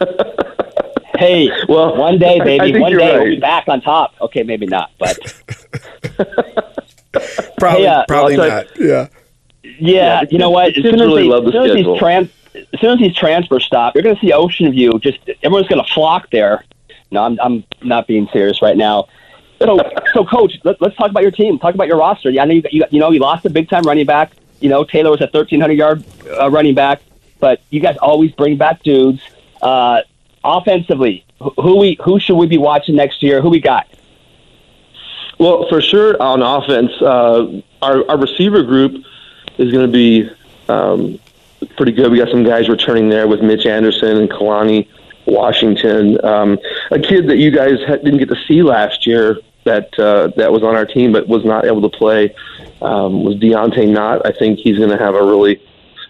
hey, 1.18 1.50
well, 1.68 1.96
one 1.96 2.18
day, 2.18 2.38
baby, 2.38 2.78
one 2.78 2.92
day 2.92 2.98
right. 2.98 3.14
we'll 3.14 3.34
be 3.34 3.40
back 3.40 3.68
on 3.68 3.80
top. 3.80 4.14
Okay, 4.20 4.42
maybe 4.42 4.66
not, 4.66 4.90
but 4.98 5.18
probably, 7.58 7.82
hey, 7.82 7.86
uh, 7.86 8.04
probably 8.06 8.36
well, 8.38 8.48
not. 8.48 8.66
Yeah. 8.78 9.08
Yeah, 9.78 10.22
you 10.30 10.38
know 10.38 10.50
what? 10.50 10.76
As 10.76 10.82
soon 10.82 10.94
as, 10.94 11.00
really 11.00 11.28
they, 11.28 11.46
as, 11.46 11.52
soon 11.52 11.70
as 11.70 11.74
these 11.74 11.98
trans, 11.98 12.30
as 12.54 12.80
soon 12.80 12.90
as 12.90 12.98
these 12.98 13.16
transfers 13.16 13.64
stop, 13.64 13.94
you're 13.94 14.02
going 14.02 14.14
to 14.14 14.20
see 14.20 14.32
Ocean 14.32 14.70
View. 14.70 14.98
Just 15.00 15.18
everyone's 15.42 15.68
going 15.68 15.84
to 15.84 15.92
flock 15.92 16.30
there. 16.30 16.64
No, 17.10 17.22
I'm 17.22 17.38
I'm 17.40 17.64
not 17.82 18.06
being 18.06 18.28
serious 18.32 18.62
right 18.62 18.76
now. 18.76 19.08
So, 19.64 19.78
so 20.14 20.24
coach, 20.24 20.58
let, 20.64 20.80
us 20.82 20.94
talk 20.94 21.10
about 21.10 21.22
your 21.22 21.32
team. 21.32 21.58
Talk 21.58 21.74
about 21.74 21.88
your 21.88 21.98
roster. 21.98 22.30
Yeah, 22.30 22.42
I 22.42 22.44
know 22.46 22.54
you, 22.54 22.62
you, 22.70 22.84
you 22.90 23.00
know 23.00 23.10
you 23.10 23.20
lost 23.20 23.44
a 23.46 23.50
big 23.50 23.68
time 23.68 23.82
running 23.82 24.06
back. 24.06 24.32
You 24.60 24.68
know 24.68 24.84
Taylor 24.84 25.10
was 25.10 25.20
a 25.20 25.24
1300 25.24 25.72
yard 25.72 26.04
uh, 26.38 26.50
running 26.50 26.74
back, 26.74 27.02
but 27.40 27.60
you 27.70 27.80
guys 27.80 27.96
always 27.98 28.32
bring 28.32 28.56
back 28.56 28.82
dudes. 28.82 29.22
Uh, 29.60 30.02
offensively, 30.44 31.24
who 31.56 31.78
we 31.78 31.98
who 32.04 32.18
should 32.20 32.36
we 32.36 32.46
be 32.46 32.58
watching 32.58 32.96
next 32.96 33.22
year? 33.22 33.40
Who 33.40 33.50
we 33.50 33.60
got? 33.60 33.86
Well, 35.38 35.66
for 35.68 35.80
sure 35.80 36.20
on 36.20 36.42
offense, 36.42 36.92
uh, 37.00 37.60
our 37.80 38.08
our 38.08 38.18
receiver 38.18 38.62
group 38.62 39.04
is 39.58 39.72
going 39.72 39.86
to 39.86 39.92
be 39.92 40.30
um, 40.68 41.18
pretty 41.76 41.92
good. 41.92 42.10
We 42.10 42.18
got 42.18 42.28
some 42.28 42.44
guys 42.44 42.68
returning 42.68 43.08
there 43.08 43.26
with 43.28 43.42
Mitch 43.42 43.66
Anderson 43.66 44.16
and 44.18 44.30
Kalani 44.30 44.88
Washington. 45.26 46.24
Um, 46.24 46.58
a 46.90 46.98
kid 46.98 47.28
that 47.28 47.36
you 47.36 47.50
guys 47.50 47.78
didn't 47.86 48.18
get 48.18 48.28
to 48.28 48.36
see 48.46 48.62
last 48.62 49.06
year 49.06 49.38
that 49.64 49.96
uh, 49.98 50.28
that 50.36 50.52
was 50.52 50.62
on 50.62 50.74
our 50.74 50.86
team 50.86 51.12
but 51.12 51.28
was 51.28 51.44
not 51.44 51.64
able 51.64 51.82
to 51.82 51.96
play 51.96 52.34
um, 52.80 53.24
was 53.24 53.36
Deontay 53.36 53.88
Knott. 53.88 54.26
I 54.26 54.32
think 54.32 54.58
he's 54.58 54.78
going 54.78 54.90
to 54.90 54.98
have 54.98 55.14
a 55.14 55.22
really 55.22 55.60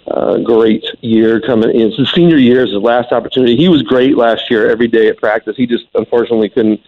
uh, 0.08 0.38
great 0.38 0.84
year 1.00 1.40
coming 1.40 1.70
in. 1.70 1.88
It's 1.88 1.96
his 1.96 2.10
senior 2.12 2.36
year, 2.36 2.62
his 2.62 2.72
last 2.72 3.12
opportunity. 3.12 3.56
He 3.56 3.68
was 3.68 3.82
great 3.82 4.16
last 4.16 4.50
year 4.50 4.70
every 4.70 4.88
day 4.88 5.08
at 5.08 5.18
practice. 5.18 5.56
He 5.56 5.66
just 5.66 5.86
unfortunately 5.94 6.48
couldn't 6.48 6.80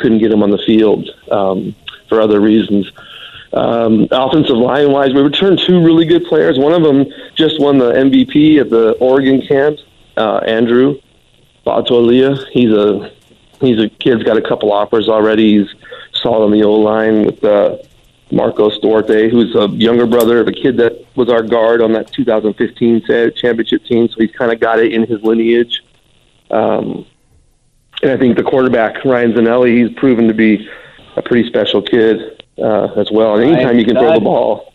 couldn't 0.00 0.18
get 0.18 0.32
him 0.32 0.42
on 0.42 0.50
the 0.50 0.58
field 0.58 1.08
um, 1.30 1.74
for 2.08 2.20
other 2.20 2.40
reasons. 2.40 2.90
Um, 3.52 4.08
offensive 4.10 4.56
line 4.56 4.90
wise, 4.90 5.12
we 5.12 5.20
returned 5.20 5.58
two 5.58 5.84
really 5.84 6.06
good 6.06 6.24
players. 6.24 6.58
One 6.58 6.72
of 6.72 6.82
them 6.82 7.04
just 7.34 7.60
won 7.60 7.76
the 7.76 7.92
MVP 7.92 8.58
at 8.58 8.70
the 8.70 8.92
Oregon 8.92 9.46
camp, 9.46 9.78
uh, 10.16 10.38
Andrew 10.38 10.98
Batolia. 11.64 12.34
He's 12.50 12.70
a 12.70 13.12
he's 13.60 13.78
a 13.78 13.90
kid's 13.90 14.22
got 14.22 14.38
a 14.38 14.42
couple 14.42 14.72
offers 14.72 15.08
already. 15.08 15.58
He's 15.58 15.74
solid 16.22 16.44
on 16.44 16.50
the 16.52 16.62
O 16.62 16.72
line 16.72 17.24
with 17.24 17.42
uh, 17.44 17.76
Marcos 18.30 18.78
Duarte, 18.78 19.28
who's 19.28 19.54
a 19.54 19.68
younger 19.68 20.06
brother 20.06 20.40
of 20.40 20.48
a 20.48 20.52
kid 20.52 20.76
that 20.78 21.04
was 21.16 21.28
our 21.28 21.42
guard 21.42 21.82
on 21.82 21.92
that 21.92 22.12
2015 22.12 23.02
championship 23.36 23.84
team. 23.84 24.08
So 24.08 24.16
he's 24.18 24.32
kind 24.32 24.52
of 24.52 24.60
got 24.60 24.78
it 24.78 24.92
in 24.92 25.06
his 25.06 25.22
lineage. 25.22 25.82
Um, 26.50 27.06
and 28.02 28.10
I 28.10 28.16
think 28.16 28.36
the 28.36 28.42
quarterback 28.42 29.04
Ryan 29.04 29.32
Zanelli, 29.32 29.86
he's 29.86 29.96
proven 29.96 30.28
to 30.28 30.34
be 30.34 30.68
a 31.16 31.22
pretty 31.22 31.48
special 31.48 31.82
kid 31.82 32.42
uh, 32.58 32.92
as 32.96 33.10
well. 33.10 33.36
And 33.36 33.50
anytime 33.50 33.78
you 33.78 33.84
can 33.84 33.96
throw 33.96 34.14
the 34.14 34.20
ball, 34.20 34.72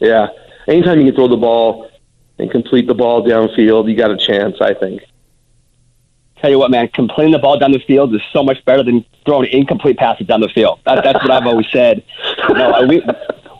yeah, 0.00 0.28
anytime 0.68 1.00
you 1.00 1.06
can 1.06 1.14
throw 1.14 1.28
the 1.28 1.36
ball 1.36 1.90
and 2.38 2.50
complete 2.50 2.86
the 2.86 2.94
ball 2.94 3.22
downfield, 3.22 3.90
you 3.90 3.96
got 3.96 4.10
a 4.10 4.16
chance. 4.16 4.56
I 4.60 4.74
think. 4.74 5.02
Tell 6.42 6.50
you 6.50 6.58
what, 6.58 6.72
man, 6.72 6.88
completing 6.88 7.30
the 7.30 7.38
ball 7.38 7.56
down 7.56 7.70
the 7.70 7.78
field 7.78 8.12
is 8.16 8.20
so 8.32 8.42
much 8.42 8.64
better 8.64 8.82
than 8.82 9.04
throwing 9.24 9.48
incomplete 9.52 9.96
passes 9.96 10.26
down 10.26 10.40
the 10.40 10.48
field. 10.48 10.80
That, 10.84 11.04
that's 11.04 11.22
what 11.22 11.30
I've 11.30 11.46
always 11.46 11.68
said. 11.70 12.02
No, 12.48 12.84
we, 12.84 13.00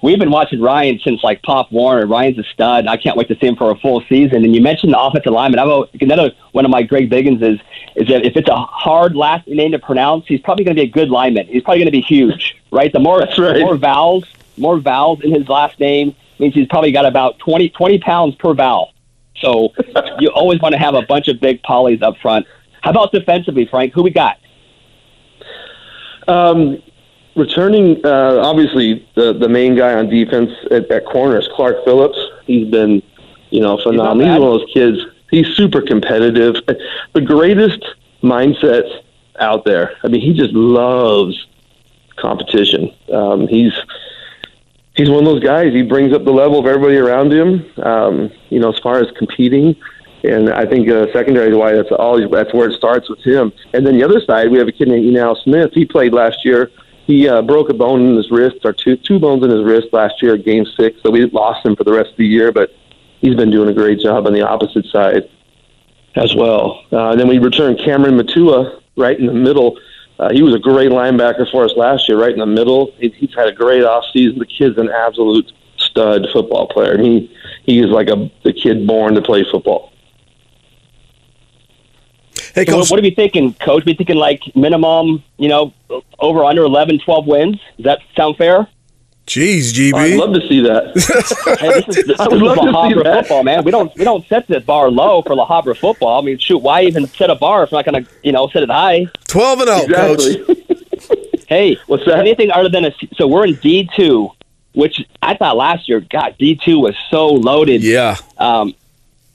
we've 0.02 0.18
been 0.18 0.32
watching 0.32 0.60
Ryan 0.60 0.98
since 0.98 1.22
like 1.22 1.42
Pop 1.42 1.70
Warner. 1.70 2.08
Ryan's 2.08 2.40
a 2.40 2.42
stud. 2.42 2.88
I 2.88 2.96
can't 2.96 3.16
wait 3.16 3.28
to 3.28 3.36
see 3.38 3.46
him 3.46 3.54
for 3.54 3.70
a 3.70 3.76
full 3.76 4.02
season. 4.08 4.44
And 4.44 4.52
you 4.52 4.60
mentioned 4.60 4.92
the 4.92 5.00
offensive 5.00 5.32
lineman. 5.32 5.60
I've 5.60 5.88
another 6.00 6.32
one 6.50 6.64
of 6.64 6.72
my 6.72 6.82
Greg 6.82 7.08
Biggins 7.08 7.40
is 7.40 7.60
is 7.94 8.08
that 8.08 8.26
if 8.26 8.36
it's 8.36 8.48
a 8.48 8.56
hard 8.56 9.14
last 9.14 9.46
name 9.46 9.70
to 9.70 9.78
pronounce, 9.78 10.26
he's 10.26 10.40
probably 10.40 10.64
going 10.64 10.76
to 10.76 10.82
be 10.82 10.88
a 10.88 10.90
good 10.90 11.08
lineman. 11.08 11.46
He's 11.46 11.62
probably 11.62 11.78
going 11.78 11.86
to 11.86 11.92
be 11.92 12.00
huge, 12.00 12.60
right? 12.72 12.92
The 12.92 12.98
more 12.98 13.20
right. 13.20 13.36
the 13.36 13.60
more 13.60 13.76
vowels, 13.76 14.24
more 14.56 14.80
vowels 14.80 15.20
in 15.22 15.32
his 15.32 15.48
last 15.48 15.78
name 15.78 16.16
means 16.40 16.52
he's 16.52 16.66
probably 16.66 16.90
got 16.90 17.06
about 17.06 17.38
20, 17.38 17.68
20 17.68 17.98
pounds 18.00 18.34
per 18.34 18.54
vowel. 18.54 18.92
So 19.36 19.72
you 20.18 20.30
always 20.30 20.60
want 20.60 20.72
to 20.72 20.78
have 20.78 20.94
a 20.94 21.02
bunch 21.02 21.28
of 21.28 21.40
big 21.40 21.62
polys 21.62 22.02
up 22.02 22.16
front. 22.18 22.46
How 22.82 22.90
about 22.90 23.12
defensively, 23.12 23.66
Frank? 23.66 23.92
Who 23.94 24.02
we 24.02 24.10
got? 24.10 24.38
Um, 26.28 26.82
returning, 27.36 28.04
uh, 28.04 28.40
obviously, 28.42 29.06
the 29.14 29.32
the 29.32 29.48
main 29.48 29.76
guy 29.76 29.94
on 29.94 30.08
defense 30.08 30.50
at, 30.70 30.90
at 30.90 31.06
corner 31.06 31.38
is 31.38 31.48
Clark 31.54 31.84
Phillips. 31.84 32.18
He's 32.46 32.70
been, 32.70 33.02
you 33.50 33.60
know, 33.60 33.78
phenomenal. 33.82 34.18
He's, 34.18 34.34
He's 34.34 34.40
one 34.40 34.52
of 34.52 34.60
those 34.60 34.72
kids. 34.72 35.16
He's 35.30 35.46
super 35.56 35.80
competitive. 35.80 36.56
The 37.14 37.20
greatest 37.20 37.84
mindset 38.22 39.02
out 39.38 39.64
there. 39.64 39.96
I 40.02 40.08
mean, 40.08 40.20
he 40.20 40.34
just 40.34 40.52
loves 40.52 41.46
competition. 42.16 42.92
Um, 43.12 43.48
he's 43.48 43.72
he's 44.94 45.08
one 45.08 45.20
of 45.20 45.24
those 45.24 45.42
guys. 45.42 45.72
He 45.72 45.82
brings 45.82 46.12
up 46.12 46.24
the 46.24 46.32
level 46.32 46.58
of 46.58 46.66
everybody 46.66 46.96
around 46.96 47.32
him. 47.32 47.64
Um, 47.82 48.30
you 48.50 48.60
know, 48.60 48.72
as 48.72 48.78
far 48.80 48.98
as 48.98 49.10
competing, 49.16 49.76
and 50.24 50.50
I 50.50 50.66
think 50.66 50.88
uh, 50.88 51.12
secondary 51.12 51.54
why 51.54 51.72
that's 51.72 51.90
always 51.90 52.30
that's 52.30 52.52
where 52.54 52.68
it 52.68 52.76
starts 52.76 53.08
with 53.08 53.20
him. 53.20 53.52
And 53.72 53.86
then 53.86 53.96
the 53.96 54.04
other 54.04 54.20
side, 54.20 54.50
we 54.50 54.58
have 54.58 54.68
a 54.68 54.72
kid 54.72 54.88
named 54.88 55.04
Enal 55.04 55.36
Smith. 55.42 55.72
He 55.72 55.84
played 55.84 56.12
last 56.12 56.44
year. 56.44 56.70
He 57.06 57.28
uh, 57.28 57.42
broke 57.42 57.68
a 57.68 57.74
bone 57.74 58.06
in 58.06 58.16
his 58.16 58.30
wrist, 58.30 58.58
or 58.64 58.72
two 58.72 58.96
two 58.96 59.18
bones 59.18 59.44
in 59.44 59.50
his 59.50 59.64
wrist 59.64 59.88
last 59.92 60.22
year 60.22 60.36
Game 60.36 60.64
Six. 60.78 61.02
So 61.02 61.10
we 61.10 61.24
lost 61.26 61.66
him 61.66 61.74
for 61.74 61.84
the 61.84 61.92
rest 61.92 62.10
of 62.10 62.16
the 62.16 62.26
year, 62.26 62.52
but 62.52 62.70
he's 63.20 63.34
been 63.34 63.50
doing 63.50 63.68
a 63.68 63.74
great 63.74 63.98
job 63.98 64.26
on 64.26 64.32
the 64.32 64.42
opposite 64.42 64.86
side 64.86 65.28
as 66.14 66.34
well. 66.34 66.84
Uh, 66.92 67.16
then 67.16 67.26
we 67.28 67.38
return 67.38 67.76
Cameron 67.76 68.16
Matua 68.16 68.80
right 68.96 69.18
in 69.18 69.26
the 69.26 69.32
middle. 69.32 69.78
Uh, 70.18 70.30
he 70.32 70.42
was 70.42 70.54
a 70.54 70.58
great 70.58 70.90
linebacker 70.90 71.50
for 71.50 71.64
us 71.64 71.72
last 71.76 72.08
year, 72.08 72.20
right 72.20 72.32
in 72.32 72.38
the 72.38 72.46
middle. 72.46 72.92
He, 72.98 73.08
he's 73.08 73.34
had 73.34 73.48
a 73.48 73.52
great 73.52 73.82
offseason. 73.82 74.38
The 74.38 74.46
kid's 74.46 74.78
an 74.78 74.90
absolute 74.90 75.50
stud 75.78 76.28
football 76.32 76.68
player. 76.68 76.98
He 76.98 77.34
he 77.64 77.80
is 77.80 77.86
like 77.86 78.08
a 78.08 78.30
the 78.44 78.52
kid 78.52 78.86
born 78.86 79.14
to 79.14 79.22
play 79.22 79.44
football. 79.50 79.91
Hey, 82.54 82.66
so 82.66 82.78
what, 82.78 82.90
what, 82.90 82.98
are 82.98 83.02
we 83.02 83.14
thinking, 83.14 83.54
Coach? 83.54 83.84
We 83.84 83.94
thinking 83.94 84.16
like 84.16 84.42
minimum, 84.54 85.22
you 85.38 85.48
know, 85.48 85.72
over 86.18 86.44
under 86.44 86.62
11, 86.64 86.98
12 87.00 87.26
wins. 87.26 87.60
Does 87.76 87.84
that 87.84 88.00
sound 88.14 88.36
fair? 88.36 88.68
Jeez, 89.26 89.72
GB. 89.72 89.94
I'd 89.94 90.18
love 90.18 90.34
to 90.34 90.46
see 90.48 90.60
that. 90.62 91.56
hey, 91.60 91.68
this 91.68 91.96
is, 91.96 92.06
this 92.06 92.20
is 92.20 92.26
La 92.26 92.54
Habra 92.56 93.20
football, 93.20 93.44
man. 93.44 93.64
We 93.64 93.70
don't 93.70 93.94
we 93.96 94.04
don't 94.04 94.26
set 94.26 94.48
the 94.48 94.60
bar 94.60 94.90
low 94.90 95.22
for 95.22 95.36
La 95.36 95.46
Habra 95.46 95.76
football. 95.76 96.20
I 96.20 96.24
mean, 96.24 96.38
shoot, 96.38 96.58
why 96.58 96.82
even 96.82 97.06
set 97.06 97.30
a 97.30 97.36
bar 97.36 97.62
if 97.62 97.70
we're 97.70 97.78
not 97.78 97.84
going 97.84 98.04
to 98.04 98.10
you 98.24 98.32
know 98.32 98.48
set 98.48 98.64
it 98.64 98.68
high? 98.68 99.06
Twelve 99.28 99.60
and 99.60 99.68
zero, 99.68 99.96
oh, 99.96 100.12
exactly. 100.14 100.44
Coach. 100.44 101.44
hey, 101.48 101.76
what's 101.86 102.04
that? 102.06 102.18
Anything 102.18 102.50
other 102.50 102.68
than 102.68 102.84
a 102.86 102.92
so 103.14 103.28
we're 103.28 103.46
in 103.46 103.54
D 103.54 103.88
two, 103.94 104.30
which 104.74 105.00
I 105.22 105.36
thought 105.36 105.56
last 105.56 105.88
year, 105.88 106.00
God, 106.00 106.34
D 106.38 106.56
two 106.56 106.80
was 106.80 106.96
so 107.08 107.28
loaded. 107.28 107.84
Yeah. 107.84 108.16
Um, 108.38 108.74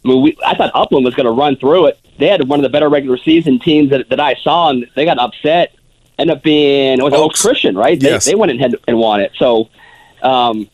I 0.04 0.08
mean, 0.10 0.22
we, 0.22 0.38
I 0.46 0.54
thought 0.56 0.72
Upland 0.76 1.06
was 1.06 1.16
going 1.16 1.28
to 1.28 1.32
run 1.32 1.56
through 1.56 1.88
it. 1.88 2.00
They 2.18 2.28
had 2.28 2.48
one 2.48 2.60
of 2.60 2.64
the 2.64 2.70
better 2.70 2.90
regular 2.90 3.18
season 3.18 3.60
teams 3.60 3.92
that, 3.92 4.10
that 4.10 4.20
I 4.20 4.36
saw, 4.36 4.70
and 4.70 4.88
they 4.96 5.06
got 5.06 5.20
upset. 5.20 5.74
Ended 6.18 6.38
up 6.38 6.44
being 6.44 7.00
it 7.00 7.04
was 7.04 7.14
Oaks, 7.14 7.42
Christian, 7.42 7.76
right? 7.76 8.00
They, 8.00 8.10
yes. 8.10 8.26
they 8.26 8.34
went 8.34 8.52
ahead 8.52 8.74
and 8.88 8.98
won 8.98 9.22
it. 9.22 9.34
So, 9.38 9.70
um, 10.24 10.68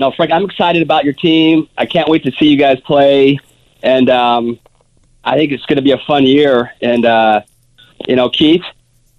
no, 0.00 0.10
Frank, 0.10 0.32
I'm 0.32 0.44
excited 0.44 0.82
about 0.82 1.04
your 1.04 1.14
team. 1.14 1.68
I 1.78 1.86
can't 1.86 2.08
wait 2.08 2.24
to 2.24 2.32
see 2.32 2.46
you 2.46 2.56
guys 2.56 2.80
play, 2.80 3.38
and 3.84 4.10
um, 4.10 4.58
I 5.22 5.36
think 5.36 5.52
it's 5.52 5.64
going 5.66 5.76
to 5.76 5.82
be 5.82 5.92
a 5.92 5.98
fun 5.98 6.26
year. 6.26 6.72
And 6.80 7.04
uh, 7.04 7.42
you 8.08 8.16
know, 8.16 8.30
Keith, 8.30 8.64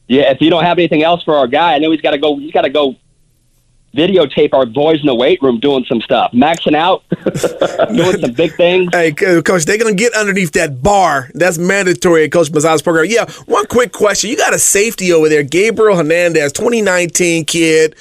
yeah, 0.08 0.32
if 0.32 0.42
you 0.42 0.50
don't 0.50 0.66
have 0.66 0.78
anything 0.78 1.04
else 1.04 1.24
for 1.24 1.36
our 1.36 1.48
guy, 1.48 1.76
I 1.76 1.80
know 1.80 1.92
he's 1.92 2.02
got 2.02 2.12
to 2.12 2.18
go. 2.18 2.38
He's 2.38 2.52
got 2.52 2.64
to 2.64 2.70
go 2.70 2.98
videotape 3.96 4.54
our 4.54 4.66
boys 4.66 5.00
in 5.00 5.06
the 5.06 5.16
weight 5.16 5.42
room 5.42 5.60
doing 5.60 5.86
some 5.86 6.02
stuff, 6.02 6.32
maxing 6.32 6.76
out, 6.76 7.04
doing 7.94 8.20
some 8.20 8.32
big 8.34 8.56
things. 8.56 8.90
Hey, 8.94 9.12
coach, 9.12 9.66
they're 9.66 9.78
gonna 9.78 9.94
get 9.94 10.14
underneath 10.14 10.54
that 10.54 10.82
bar. 10.82 11.30
That's 11.34 11.58
mandatory 11.58 12.26
at 12.26 12.32
Coach 12.32 12.52
Mazza's 12.52 12.82
program. 12.82 13.06
Yeah, 13.10 13.30
one 13.46 13.66
quick 13.68 13.92
question: 13.92 14.30
You 14.30 14.38
got 14.38 14.54
a 14.54 14.60
safety 14.60 15.12
over 15.12 15.30
there, 15.30 15.44
Gabriel 15.44 15.98
Hernandez, 15.98 16.54
2019 16.54 17.46
kid. 17.46 17.96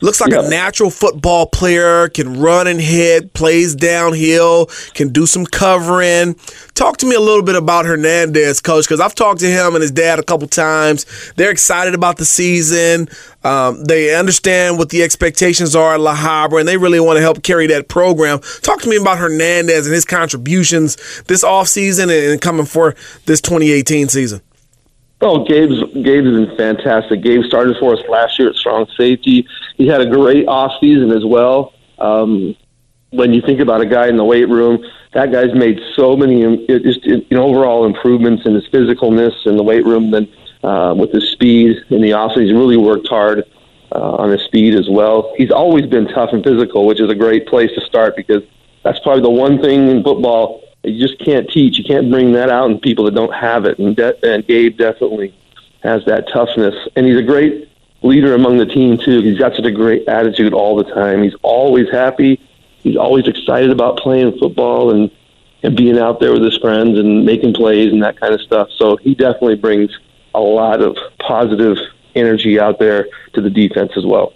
Looks 0.00 0.20
like 0.20 0.30
Yep. 0.30 0.44
a 0.44 0.48
natural 0.48 0.90
football 0.90 1.46
player, 1.46 2.08
can 2.08 2.38
run 2.40 2.66
and 2.68 2.80
hit, 2.80 3.32
plays 3.32 3.74
downhill, 3.74 4.66
can 4.94 5.08
do 5.08 5.26
some 5.26 5.44
covering. 5.44 6.36
Talk 6.74 6.98
to 6.98 7.06
me 7.06 7.16
a 7.16 7.20
little 7.20 7.42
bit 7.42 7.56
about 7.56 7.84
Hernandez, 7.84 8.60
coach, 8.60 8.84
because 8.84 9.00
I've 9.00 9.14
talked 9.16 9.40
to 9.40 9.48
him 9.50 9.74
and 9.74 9.82
his 9.82 9.90
dad 9.90 10.20
a 10.20 10.22
couple 10.22 10.46
times. 10.46 11.04
They're 11.36 11.50
excited 11.50 11.94
about 11.94 12.18
the 12.18 12.24
season. 12.24 13.08
Um, 13.42 13.84
they 13.84 14.14
understand 14.14 14.78
what 14.78 14.90
the 14.90 15.02
expectations 15.02 15.74
are 15.74 15.94
at 15.94 16.00
La 16.00 16.14
Habra, 16.14 16.60
and 16.60 16.68
they 16.68 16.76
really 16.76 17.00
want 17.00 17.16
to 17.16 17.20
help 17.20 17.42
carry 17.42 17.66
that 17.68 17.88
program. 17.88 18.38
Talk 18.62 18.80
to 18.82 18.88
me 18.88 18.96
about 18.96 19.18
Hernandez 19.18 19.86
and 19.86 19.94
his 19.94 20.04
contributions 20.04 20.96
this 21.26 21.42
offseason 21.42 22.32
and 22.32 22.40
coming 22.40 22.66
for 22.66 22.94
this 23.26 23.40
2018 23.40 24.08
season. 24.08 24.40
Oh, 25.20 25.44
Gabe's 25.44 25.82
Gabe's 25.94 26.46
been 26.46 26.56
fantastic. 26.56 27.22
Gabe 27.22 27.42
started 27.42 27.76
for 27.78 27.94
us 27.94 28.00
last 28.08 28.38
year 28.38 28.50
at 28.50 28.54
strong 28.54 28.86
safety. 28.96 29.46
He 29.76 29.88
had 29.88 30.00
a 30.00 30.06
great 30.06 30.46
off 30.46 30.72
season 30.80 31.10
as 31.10 31.24
well. 31.24 31.72
Um, 31.98 32.54
when 33.10 33.32
you 33.32 33.40
think 33.40 33.58
about 33.58 33.80
a 33.80 33.86
guy 33.86 34.08
in 34.08 34.16
the 34.16 34.24
weight 34.24 34.48
room, 34.48 34.84
that 35.14 35.32
guy's 35.32 35.52
made 35.54 35.80
so 35.96 36.16
many 36.16 36.66
just 36.68 37.00
it, 37.04 37.32
overall 37.32 37.84
improvements 37.84 38.44
in 38.46 38.54
his 38.54 38.68
physicalness 38.68 39.46
in 39.46 39.56
the 39.56 39.62
weight 39.62 39.84
room. 39.84 40.12
Then 40.12 40.28
uh, 40.62 40.94
with 40.96 41.12
his 41.12 41.28
speed 41.30 41.78
in 41.90 42.00
the 42.00 42.12
off 42.12 42.32
season, 42.32 42.46
he's 42.46 42.54
really 42.54 42.76
worked 42.76 43.08
hard 43.08 43.44
uh, 43.92 44.16
on 44.16 44.30
his 44.30 44.42
speed 44.42 44.76
as 44.76 44.88
well. 44.88 45.32
He's 45.36 45.50
always 45.50 45.86
been 45.86 46.06
tough 46.08 46.30
and 46.32 46.44
physical, 46.44 46.86
which 46.86 47.00
is 47.00 47.10
a 47.10 47.14
great 47.14 47.48
place 47.48 47.70
to 47.74 47.80
start 47.80 48.14
because 48.14 48.42
that's 48.84 49.00
probably 49.00 49.22
the 49.22 49.30
one 49.30 49.60
thing 49.60 49.88
in 49.88 50.04
football 50.04 50.62
you 50.84 51.06
just 51.06 51.18
can't 51.18 51.48
teach. 51.50 51.78
You 51.78 51.84
can't 51.84 52.10
bring 52.10 52.32
that 52.32 52.50
out 52.50 52.70
in 52.70 52.78
people 52.78 53.04
that 53.06 53.14
don't 53.14 53.34
have 53.34 53.64
it. 53.64 53.78
And, 53.78 53.96
de- 53.96 54.24
and 54.24 54.46
Gabe 54.46 54.76
definitely 54.76 55.34
has 55.82 56.04
that 56.06 56.28
toughness. 56.32 56.74
And 56.96 57.06
he's 57.06 57.18
a 57.18 57.22
great 57.22 57.68
leader 58.02 58.34
among 58.34 58.58
the 58.58 58.66
team, 58.66 58.98
too. 58.98 59.20
He's 59.20 59.38
got 59.38 59.54
such 59.54 59.64
a 59.64 59.72
great 59.72 60.06
attitude 60.08 60.52
all 60.52 60.76
the 60.76 60.84
time. 60.84 61.22
He's 61.22 61.34
always 61.42 61.90
happy. 61.90 62.40
He's 62.82 62.96
always 62.96 63.26
excited 63.26 63.70
about 63.70 63.98
playing 63.98 64.38
football 64.38 64.92
and, 64.92 65.10
and 65.62 65.76
being 65.76 65.98
out 65.98 66.20
there 66.20 66.32
with 66.32 66.42
his 66.42 66.56
friends 66.58 66.98
and 66.98 67.24
making 67.24 67.54
plays 67.54 67.92
and 67.92 68.02
that 68.02 68.18
kind 68.18 68.32
of 68.32 68.40
stuff. 68.40 68.68
So 68.76 68.96
he 68.96 69.14
definitely 69.14 69.56
brings 69.56 69.96
a 70.34 70.40
lot 70.40 70.80
of 70.80 70.96
positive 71.18 71.76
energy 72.14 72.60
out 72.60 72.78
there 72.78 73.08
to 73.32 73.40
the 73.40 73.50
defense 73.50 73.92
as 73.96 74.06
well. 74.06 74.32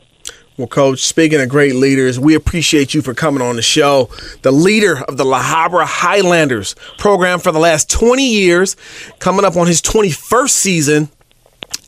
Well, 0.59 0.67
Coach, 0.69 1.01
speaking 1.01 1.41
of 1.41 1.49
great 1.49 1.75
leaders, 1.75 2.21
we 2.21 2.35
appreciate 2.35 2.93
you 2.93 3.01
for 3.01 3.15
coming 3.15 3.43
on 3.43 3.57
the 3.57 3.63
show. 3.63 4.11
The 4.43 4.53
leader 4.53 5.03
of 5.05 5.17
the 5.17 5.25
La 5.25 5.43
Habra 5.43 5.87
Highlanders 5.87 6.75
program 6.99 7.39
for 7.39 7.53
the 7.53 7.59
last 7.59 7.91
20 7.91 8.23
years, 8.23 8.77
coming 9.19 9.47
up 9.47 9.57
on 9.57 9.67
his 9.67 9.81
21st 9.81 10.51
season 10.51 11.09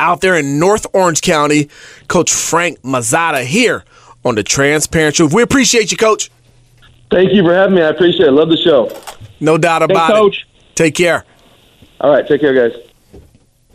out 0.00 0.22
there 0.22 0.35
in 0.35 0.59
North 0.59 0.87
Orange 0.94 1.20
County, 1.20 1.68
Coach 2.09 2.33
Frank 2.33 2.81
Mazzotta 2.81 3.44
here 3.44 3.85
on 4.24 4.35
the 4.35 4.42
Transparent 4.42 5.16
Truth. 5.16 5.35
We 5.35 5.42
appreciate 5.42 5.90
you, 5.90 5.98
Coach. 5.98 6.31
Thank 7.11 7.33
you 7.33 7.44
for 7.44 7.55
having 7.55 7.77
me. 7.77 7.83
I 7.83 7.88
appreciate 7.88 8.29
it. 8.29 8.33
Love 8.33 8.48
the 8.48 8.57
show. 8.57 8.90
No 9.40 9.59
doubt 9.59 9.83
about 9.83 10.11
Thanks, 10.11 10.11
it. 10.11 10.20
Coach. 10.20 10.46
Take 10.74 10.94
care. 10.94 11.24
All 12.00 12.11
right. 12.11 12.27
Take 12.27 12.40
care, 12.40 12.55
guys. 12.55 12.81